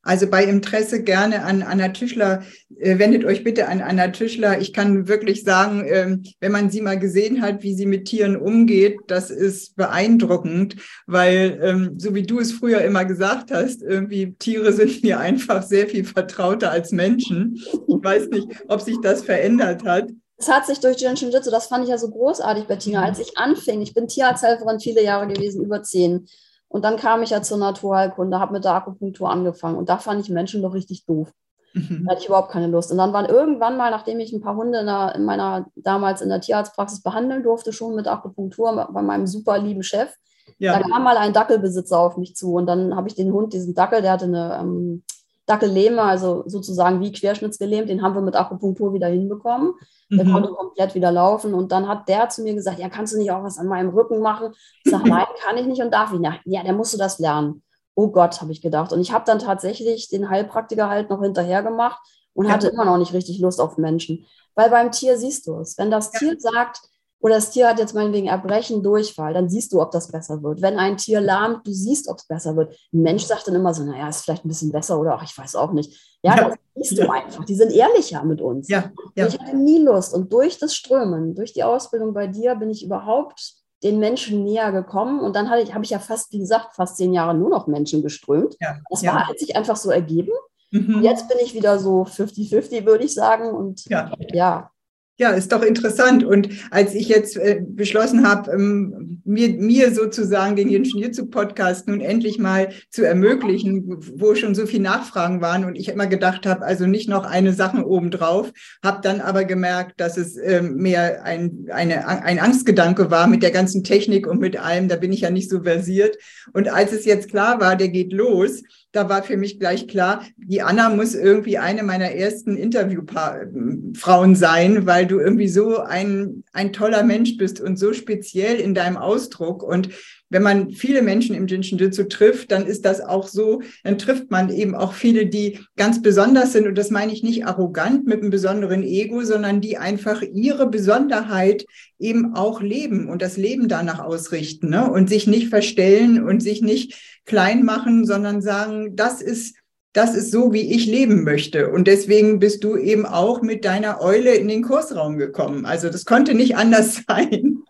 also 0.02 0.26
bei 0.26 0.44
Interesse 0.44 1.02
gerne 1.02 1.44
an 1.44 1.62
Anna 1.62 1.88
Tischler, 1.88 2.42
äh, 2.78 2.98
wendet 2.98 3.24
euch 3.24 3.44
bitte 3.44 3.68
an 3.68 3.80
Anna 3.80 4.08
Tischler. 4.08 4.60
Ich 4.60 4.72
kann 4.72 5.06
wirklich 5.06 5.44
sagen, 5.44 5.84
ähm, 5.86 6.22
wenn 6.40 6.52
man 6.52 6.70
sie 6.70 6.80
mal 6.80 6.98
gesehen 6.98 7.40
hat, 7.40 7.62
wie 7.62 7.74
sie 7.74 7.86
mit 7.86 8.06
Tieren 8.06 8.36
umgeht, 8.36 8.98
das 9.06 9.30
ist 9.30 9.76
beeindruckend, 9.76 10.76
weil 11.06 11.58
ähm, 11.62 11.94
so 11.98 12.14
wie 12.14 12.24
du 12.24 12.40
es 12.40 12.52
früher 12.52 12.82
immer 12.82 13.04
gesagt 13.04 13.52
hast, 13.52 13.82
irgendwie 13.82 14.34
Tiere 14.38 14.72
sind 14.72 15.02
mir 15.04 15.20
einfach 15.20 15.62
sehr 15.62 15.86
viel 15.86 16.04
vertrauter 16.04 16.72
als 16.72 16.90
Menschen. 16.90 17.54
Ich 17.54 18.04
weiß 18.04 18.28
nicht, 18.28 18.48
ob 18.68 18.80
sich 18.80 18.96
das 19.02 19.22
verändert 19.22 19.84
hat. 19.84 20.08
Es 20.36 20.48
hat 20.48 20.66
sich 20.66 20.80
durch 20.80 21.00
Jinshin 21.00 21.30
Jitsu, 21.30 21.52
das 21.52 21.68
fand 21.68 21.84
ich 21.84 21.90
ja 21.90 21.98
so 21.98 22.10
großartig, 22.10 22.64
Bettina, 22.64 23.04
als 23.04 23.20
ich 23.20 23.38
anfing. 23.38 23.80
Ich 23.80 23.94
bin 23.94 24.08
Tierarzthelferin 24.08 24.80
viele 24.80 25.04
Jahre 25.04 25.32
gewesen, 25.32 25.64
über 25.64 25.84
zehn. 25.84 26.26
Und 26.72 26.86
dann 26.86 26.96
kam 26.96 27.22
ich 27.22 27.28
ja 27.28 27.42
zur 27.42 27.58
Naturheilkunde, 27.58 28.40
habe 28.40 28.54
mit 28.54 28.64
der 28.64 28.72
Akupunktur 28.72 29.28
angefangen 29.28 29.76
und 29.76 29.90
da 29.90 29.98
fand 29.98 30.22
ich 30.22 30.30
Menschen 30.30 30.62
doch 30.62 30.72
richtig 30.72 31.04
doof. 31.04 31.30
Mhm. 31.74 32.04
Da 32.06 32.12
hatte 32.12 32.22
ich 32.22 32.28
überhaupt 32.28 32.50
keine 32.50 32.66
Lust. 32.66 32.90
Und 32.90 32.96
dann 32.96 33.12
waren 33.12 33.26
irgendwann 33.26 33.76
mal, 33.76 33.90
nachdem 33.90 34.20
ich 34.20 34.32
ein 34.32 34.40
paar 34.40 34.56
Hunde 34.56 34.78
in, 34.80 34.86
der, 34.86 35.14
in 35.14 35.26
meiner 35.26 35.66
damals 35.76 36.22
in 36.22 36.30
der 36.30 36.40
Tierarztpraxis 36.40 37.02
behandeln 37.02 37.42
durfte, 37.42 37.74
schon 37.74 37.94
mit 37.94 38.08
Akupunktur 38.08 38.88
bei 38.90 39.02
meinem 39.02 39.26
super 39.26 39.58
lieben 39.58 39.82
Chef, 39.82 40.14
ja. 40.58 40.78
da 40.78 40.88
kam 40.88 41.04
mal 41.04 41.18
ein 41.18 41.34
Dackelbesitzer 41.34 41.98
auf 41.98 42.16
mich 42.16 42.36
zu 42.36 42.54
und 42.54 42.64
dann 42.64 42.96
habe 42.96 43.06
ich 43.06 43.14
den 43.16 43.32
Hund, 43.34 43.52
diesen 43.52 43.74
Dackel, 43.74 44.00
der 44.00 44.12
hatte 44.12 44.24
eine 44.24 44.58
ähm, 44.58 45.04
Dackellähme, 45.46 46.02
also 46.02 46.44
sozusagen 46.46 47.00
wie 47.00 47.12
querschnittsgelähmt, 47.12 47.88
den 47.88 48.02
haben 48.02 48.14
wir 48.14 48.22
mit 48.22 48.36
Akupunktur 48.36 48.94
wieder 48.94 49.08
hinbekommen. 49.08 49.74
Der 50.10 50.24
mhm. 50.24 50.32
konnte 50.32 50.50
komplett 50.50 50.94
wieder 50.94 51.10
laufen. 51.10 51.54
Und 51.54 51.72
dann 51.72 51.88
hat 51.88 52.08
der 52.08 52.28
zu 52.28 52.42
mir 52.42 52.54
gesagt, 52.54 52.78
ja, 52.78 52.88
kannst 52.88 53.14
du 53.14 53.18
nicht 53.18 53.30
auch 53.32 53.42
was 53.42 53.58
an 53.58 53.66
meinem 53.66 53.90
Rücken 53.90 54.20
machen? 54.20 54.52
Ich 54.84 54.92
sage, 54.92 55.08
nein, 55.08 55.26
kann 55.44 55.56
ich 55.56 55.66
nicht 55.66 55.82
und 55.82 55.92
darf 55.92 56.12
ich 56.12 56.20
nicht. 56.20 56.40
Ja, 56.44 56.62
der 56.62 56.74
musst 56.74 56.94
du 56.94 56.98
das 56.98 57.18
lernen. 57.18 57.62
Oh 57.94 58.08
Gott, 58.08 58.40
habe 58.40 58.52
ich 58.52 58.62
gedacht. 58.62 58.92
Und 58.92 59.00
ich 59.00 59.12
habe 59.12 59.24
dann 59.26 59.38
tatsächlich 59.38 60.08
den 60.08 60.28
Heilpraktiker 60.30 60.88
halt 60.88 61.10
noch 61.10 61.22
hinterher 61.22 61.62
gemacht 61.62 62.00
und 62.34 62.46
ja. 62.46 62.52
hatte 62.52 62.68
immer 62.68 62.84
noch 62.84 62.98
nicht 62.98 63.12
richtig 63.12 63.38
Lust 63.40 63.60
auf 63.60 63.78
Menschen. 63.78 64.26
Weil 64.54 64.70
beim 64.70 64.92
Tier 64.92 65.18
siehst 65.18 65.46
du 65.46 65.58
es. 65.58 65.76
Wenn 65.78 65.90
das 65.90 66.12
ja. 66.12 66.18
Tier 66.18 66.36
sagt, 66.38 66.80
oder 67.22 67.36
das 67.36 67.50
Tier 67.50 67.68
hat 67.68 67.78
jetzt 67.78 67.94
meinetwegen 67.94 68.26
Erbrechen, 68.26 68.82
Durchfall, 68.82 69.32
dann 69.32 69.48
siehst 69.48 69.72
du, 69.72 69.80
ob 69.80 69.92
das 69.92 70.10
besser 70.10 70.42
wird. 70.42 70.60
Wenn 70.60 70.76
ein 70.76 70.96
Tier 70.96 71.20
lahmt, 71.20 71.64
du 71.64 71.72
siehst, 71.72 72.08
ob 72.08 72.18
es 72.18 72.26
besser 72.26 72.56
wird. 72.56 72.76
Ein 72.92 73.02
Mensch 73.02 73.22
sagt 73.22 73.46
dann 73.46 73.54
immer 73.54 73.72
so, 73.72 73.84
naja, 73.84 74.08
ist 74.08 74.24
vielleicht 74.24 74.44
ein 74.44 74.48
bisschen 74.48 74.72
besser 74.72 74.98
oder 74.98 75.14
ach, 75.14 75.22
ich 75.22 75.38
weiß 75.38 75.54
auch 75.54 75.72
nicht. 75.72 76.18
Ja, 76.24 76.36
ja. 76.36 76.48
das 76.48 76.58
siehst 76.74 76.98
ja. 76.98 77.06
du 77.06 77.12
einfach. 77.12 77.44
Die 77.44 77.54
sind 77.54 77.70
ehrlicher 77.70 78.24
mit 78.24 78.40
uns. 78.40 78.68
Ja. 78.68 78.90
ja. 79.14 79.28
Ich 79.28 79.38
hatte 79.38 79.56
nie 79.56 79.78
Lust. 79.78 80.12
Und 80.12 80.32
durch 80.32 80.58
das 80.58 80.74
Strömen, 80.74 81.36
durch 81.36 81.52
die 81.52 81.62
Ausbildung 81.62 82.12
bei 82.12 82.26
dir, 82.26 82.56
bin 82.56 82.70
ich 82.70 82.84
überhaupt 82.84 83.54
den 83.84 84.00
Menschen 84.00 84.42
näher 84.42 84.72
gekommen. 84.72 85.20
Und 85.20 85.36
dann 85.36 85.48
habe 85.48 85.62
ich, 85.62 85.72
hab 85.72 85.84
ich 85.84 85.90
ja 85.90 86.00
fast, 86.00 86.32
wie 86.32 86.40
gesagt, 86.40 86.74
fast 86.74 86.96
zehn 86.96 87.12
Jahre 87.12 87.34
nur 87.34 87.50
noch 87.50 87.68
Menschen 87.68 88.02
geströmt. 88.02 88.56
Das 88.90 89.04
war, 89.04 89.28
hat 89.28 89.38
sich 89.38 89.54
einfach 89.54 89.76
so 89.76 89.92
ergeben. 89.92 90.32
Mhm. 90.72 91.02
Jetzt 91.04 91.28
bin 91.28 91.38
ich 91.40 91.54
wieder 91.54 91.78
so 91.78 92.02
50-50, 92.02 92.84
würde 92.84 93.04
ich 93.04 93.14
sagen. 93.14 93.50
Und 93.50 93.84
ja, 94.32 94.71
ja 95.18 95.30
ist 95.30 95.52
doch 95.52 95.62
interessant. 95.62 96.24
Und 96.24 96.48
als 96.70 96.94
ich 96.94 97.08
jetzt 97.08 97.36
äh, 97.36 97.60
beschlossen 97.64 98.26
habe, 98.26 98.50
ähm, 98.50 99.20
mir, 99.24 99.50
mir 99.50 99.92
sozusagen 99.94 100.56
den 100.56 100.68
Ingenieur-Podcast 100.68 101.88
nun 101.88 102.00
endlich 102.00 102.38
mal 102.38 102.70
zu 102.90 103.02
ermöglichen, 103.02 103.84
wo 104.16 104.34
schon 104.34 104.54
so 104.54 104.66
viele 104.66 104.84
Nachfragen 104.84 105.40
waren 105.40 105.64
und 105.64 105.76
ich 105.76 105.88
immer 105.88 106.06
gedacht 106.06 106.46
habe, 106.46 106.64
also 106.64 106.86
nicht 106.86 107.08
noch 107.08 107.24
eine 107.24 107.52
Sache 107.52 107.86
obendrauf, 107.86 108.52
habe 108.82 109.00
dann 109.02 109.20
aber 109.20 109.44
gemerkt, 109.44 110.00
dass 110.00 110.16
es 110.16 110.36
ähm, 110.36 110.76
mehr 110.76 111.24
ein, 111.24 111.66
eine, 111.70 112.06
ein 112.06 112.38
Angstgedanke 112.38 113.10
war 113.10 113.26
mit 113.26 113.42
der 113.42 113.50
ganzen 113.50 113.84
Technik 113.84 114.26
und 114.26 114.40
mit 114.40 114.58
allem. 114.58 114.88
Da 114.88 114.96
bin 114.96 115.12
ich 115.12 115.20
ja 115.20 115.30
nicht 115.30 115.50
so 115.50 115.62
versiert. 115.62 116.16
Und 116.52 116.68
als 116.68 116.92
es 116.92 117.04
jetzt 117.04 117.28
klar 117.30 117.60
war, 117.60 117.76
der 117.76 117.88
geht 117.88 118.12
los, 118.12 118.62
da 118.92 119.08
war 119.08 119.22
für 119.22 119.38
mich 119.38 119.58
gleich 119.58 119.88
klar, 119.88 120.22
die 120.36 120.60
Anna 120.60 120.90
muss 120.90 121.14
irgendwie 121.14 121.56
eine 121.56 121.82
meiner 121.82 122.12
ersten 122.12 122.56
Interviewfrauen 122.56 124.34
sein, 124.34 124.86
weil 124.86 125.01
du 125.06 125.18
irgendwie 125.18 125.48
so 125.48 125.78
ein, 125.78 126.44
ein 126.52 126.72
toller 126.72 127.02
Mensch 127.02 127.36
bist 127.36 127.60
und 127.60 127.78
so 127.78 127.92
speziell 127.92 128.56
in 128.56 128.74
deinem 128.74 128.96
Ausdruck. 128.96 129.62
Und 129.62 129.90
wenn 130.32 130.42
man 130.42 130.70
viele 130.70 131.02
Menschen 131.02 131.36
im 131.36 131.46
Jinshin 131.46 131.76
Jitsu 131.78 132.04
trifft, 132.04 132.52
dann 132.52 132.66
ist 132.66 132.86
das 132.86 133.02
auch 133.02 133.28
so, 133.28 133.60
dann 133.84 133.98
trifft 133.98 134.30
man 134.30 134.48
eben 134.48 134.74
auch 134.74 134.94
viele, 134.94 135.26
die 135.26 135.58
ganz 135.76 136.00
besonders 136.00 136.52
sind. 136.52 136.66
Und 136.66 136.76
das 136.76 136.90
meine 136.90 137.12
ich 137.12 137.22
nicht 137.22 137.44
arrogant 137.46 138.06
mit 138.06 138.20
einem 138.20 138.30
besonderen 138.30 138.82
Ego, 138.82 139.22
sondern 139.22 139.60
die 139.60 139.76
einfach 139.76 140.22
ihre 140.22 140.68
Besonderheit 140.68 141.66
eben 141.98 142.34
auch 142.34 142.62
leben 142.62 143.08
und 143.08 143.20
das 143.20 143.36
Leben 143.36 143.68
danach 143.68 144.00
ausrichten 144.00 144.70
ne? 144.70 144.90
und 144.90 145.08
sich 145.08 145.26
nicht 145.26 145.48
verstellen 145.48 146.24
und 146.24 146.42
sich 146.42 146.62
nicht 146.62 147.20
klein 147.26 147.62
machen, 147.62 148.06
sondern 148.06 148.40
sagen, 148.40 148.96
das 148.96 149.20
ist 149.20 149.56
das 149.92 150.14
ist 150.14 150.30
so, 150.30 150.52
wie 150.52 150.72
ich 150.74 150.86
leben 150.86 151.22
möchte. 151.22 151.70
Und 151.70 151.86
deswegen 151.86 152.38
bist 152.38 152.64
du 152.64 152.76
eben 152.76 153.04
auch 153.04 153.42
mit 153.42 153.64
deiner 153.64 154.00
Eule 154.00 154.34
in 154.34 154.48
den 154.48 154.62
Kursraum 154.62 155.18
gekommen. 155.18 155.66
Also 155.66 155.90
das 155.90 156.04
konnte 156.04 156.34
nicht 156.34 156.56
anders 156.56 157.02
sein. 157.08 157.62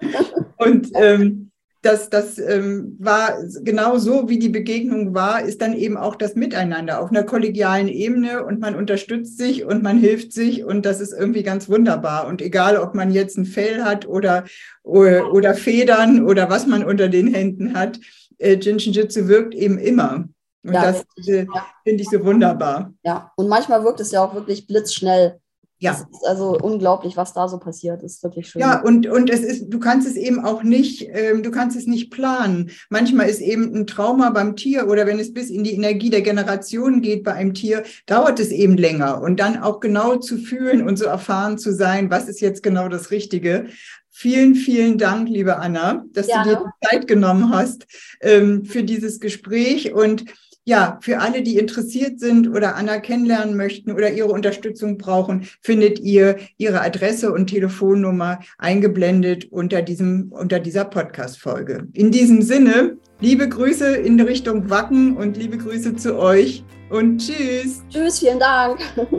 Und 0.56 0.90
ähm, 0.94 1.50
das, 1.82 2.10
das 2.10 2.38
ähm, 2.38 2.96
war 3.00 3.38
genau 3.62 3.98
so, 3.98 4.28
wie 4.28 4.38
die 4.38 4.48
Begegnung 4.48 5.14
war, 5.14 5.42
ist 5.42 5.60
dann 5.60 5.74
eben 5.74 5.96
auch 5.96 6.14
das 6.14 6.36
Miteinander 6.36 7.00
auf 7.00 7.10
einer 7.10 7.24
kollegialen 7.24 7.88
Ebene 7.88 8.44
und 8.44 8.60
man 8.60 8.76
unterstützt 8.76 9.36
sich 9.36 9.64
und 9.64 9.82
man 9.82 9.98
hilft 9.98 10.32
sich 10.32 10.64
und 10.64 10.86
das 10.86 11.00
ist 11.00 11.12
irgendwie 11.12 11.42
ganz 11.42 11.68
wunderbar. 11.68 12.28
Und 12.28 12.40
egal, 12.40 12.76
ob 12.76 12.94
man 12.94 13.10
jetzt 13.10 13.36
ein 13.36 13.46
Fell 13.46 13.82
hat 13.82 14.06
oder, 14.06 14.44
oder, 14.84 15.54
Federn 15.54 16.24
oder 16.24 16.48
was 16.48 16.68
man 16.68 16.84
unter 16.84 17.08
den 17.08 17.34
Händen 17.34 17.74
hat, 17.74 17.98
äh, 18.38 18.54
Jinshin 18.54 18.92
Jitsu 18.92 19.26
wirkt 19.26 19.52
eben 19.52 19.78
immer. 19.78 20.28
Und 20.64 20.74
ja, 20.74 20.92
das 20.92 21.04
finde 21.16 22.02
ich 22.02 22.08
so 22.08 22.24
wunderbar. 22.24 22.92
Ja, 23.04 23.32
und 23.36 23.48
manchmal 23.48 23.82
wirkt 23.84 24.00
es 24.00 24.12
ja 24.12 24.24
auch 24.24 24.34
wirklich 24.34 24.66
blitzschnell. 24.66 25.40
Ja. 25.82 25.90
Das 25.90 26.02
ist 26.02 26.24
also 26.24 26.56
unglaublich, 26.56 27.16
was 27.16 27.32
da 27.32 27.48
so 27.48 27.58
passiert. 27.58 28.04
Das 28.04 28.12
ist 28.12 28.22
wirklich 28.22 28.48
schön. 28.48 28.60
Ja, 28.60 28.80
und, 28.82 29.08
und 29.08 29.28
es 29.28 29.40
ist, 29.40 29.68
du 29.68 29.80
kannst 29.80 30.06
es 30.06 30.14
eben 30.14 30.38
auch 30.44 30.62
nicht, 30.62 31.08
ähm, 31.10 31.42
du 31.42 31.50
kannst 31.50 31.76
es 31.76 31.88
nicht 31.88 32.12
planen. 32.12 32.70
Manchmal 32.88 33.28
ist 33.28 33.40
eben 33.40 33.74
ein 33.74 33.88
Trauma 33.88 34.30
beim 34.30 34.54
Tier 34.54 34.88
oder 34.88 35.08
wenn 35.08 35.18
es 35.18 35.34
bis 35.34 35.50
in 35.50 35.64
die 35.64 35.74
Energie 35.74 36.08
der 36.08 36.22
Generation 36.22 37.02
geht 37.02 37.24
bei 37.24 37.32
einem 37.32 37.52
Tier, 37.52 37.82
dauert 38.06 38.38
es 38.38 38.52
eben 38.52 38.76
länger. 38.76 39.20
Und 39.22 39.40
dann 39.40 39.60
auch 39.60 39.80
genau 39.80 40.18
zu 40.18 40.38
fühlen 40.38 40.86
und 40.86 41.00
so 41.00 41.06
erfahren 41.06 41.58
zu 41.58 41.74
sein, 41.74 42.10
was 42.12 42.28
ist 42.28 42.40
jetzt 42.40 42.62
genau 42.62 42.88
das 42.88 43.10
Richtige. 43.10 43.66
Vielen, 44.08 44.54
vielen 44.54 44.98
Dank, 44.98 45.28
liebe 45.28 45.58
Anna, 45.58 46.04
dass 46.12 46.28
ja. 46.28 46.44
du 46.44 46.50
dir 46.50 46.72
Zeit 46.88 47.08
genommen 47.08 47.50
hast 47.50 47.86
ähm, 48.20 48.64
für 48.64 48.84
dieses 48.84 49.18
Gespräch 49.18 49.92
und 49.92 50.26
ja, 50.64 50.98
für 51.02 51.18
alle, 51.18 51.42
die 51.42 51.58
interessiert 51.58 52.20
sind 52.20 52.48
oder 52.48 52.76
Anna 52.76 52.98
kennenlernen 52.98 53.56
möchten 53.56 53.90
oder 53.90 54.12
ihre 54.12 54.28
Unterstützung 54.28 54.96
brauchen, 54.96 55.46
findet 55.60 55.98
ihr 55.98 56.36
ihre 56.56 56.80
Adresse 56.80 57.32
und 57.32 57.48
Telefonnummer 57.48 58.38
eingeblendet 58.58 59.50
unter 59.50 59.82
diesem, 59.82 60.30
unter 60.30 60.60
dieser 60.60 60.84
Podcast-Folge. 60.84 61.88
In 61.94 62.12
diesem 62.12 62.42
Sinne, 62.42 62.96
liebe 63.20 63.48
Grüße 63.48 63.96
in 63.96 64.20
Richtung 64.20 64.70
Wacken 64.70 65.16
und 65.16 65.36
liebe 65.36 65.58
Grüße 65.58 65.96
zu 65.96 66.16
euch 66.16 66.64
und 66.90 67.18
tschüss. 67.18 67.82
Tschüss, 67.90 68.20
vielen 68.20 68.38
Dank. 68.38 68.78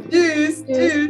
Tschüss, 0.10 0.64
tschüss. 0.66 1.10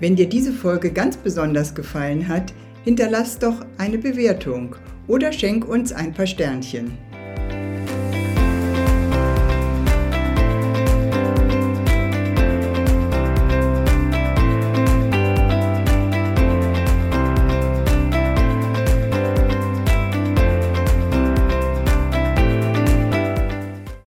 Wenn 0.00 0.16
dir 0.16 0.28
diese 0.28 0.52
Folge 0.52 0.90
ganz 0.90 1.16
besonders 1.16 1.74
gefallen 1.74 2.26
hat, 2.28 2.52
hinterlass 2.84 3.38
doch 3.38 3.64
eine 3.78 3.98
Bewertung 3.98 4.76
oder 5.08 5.32
schenk 5.32 5.66
uns 5.66 5.92
ein 5.92 6.12
paar 6.12 6.26
Sternchen. 6.26 7.09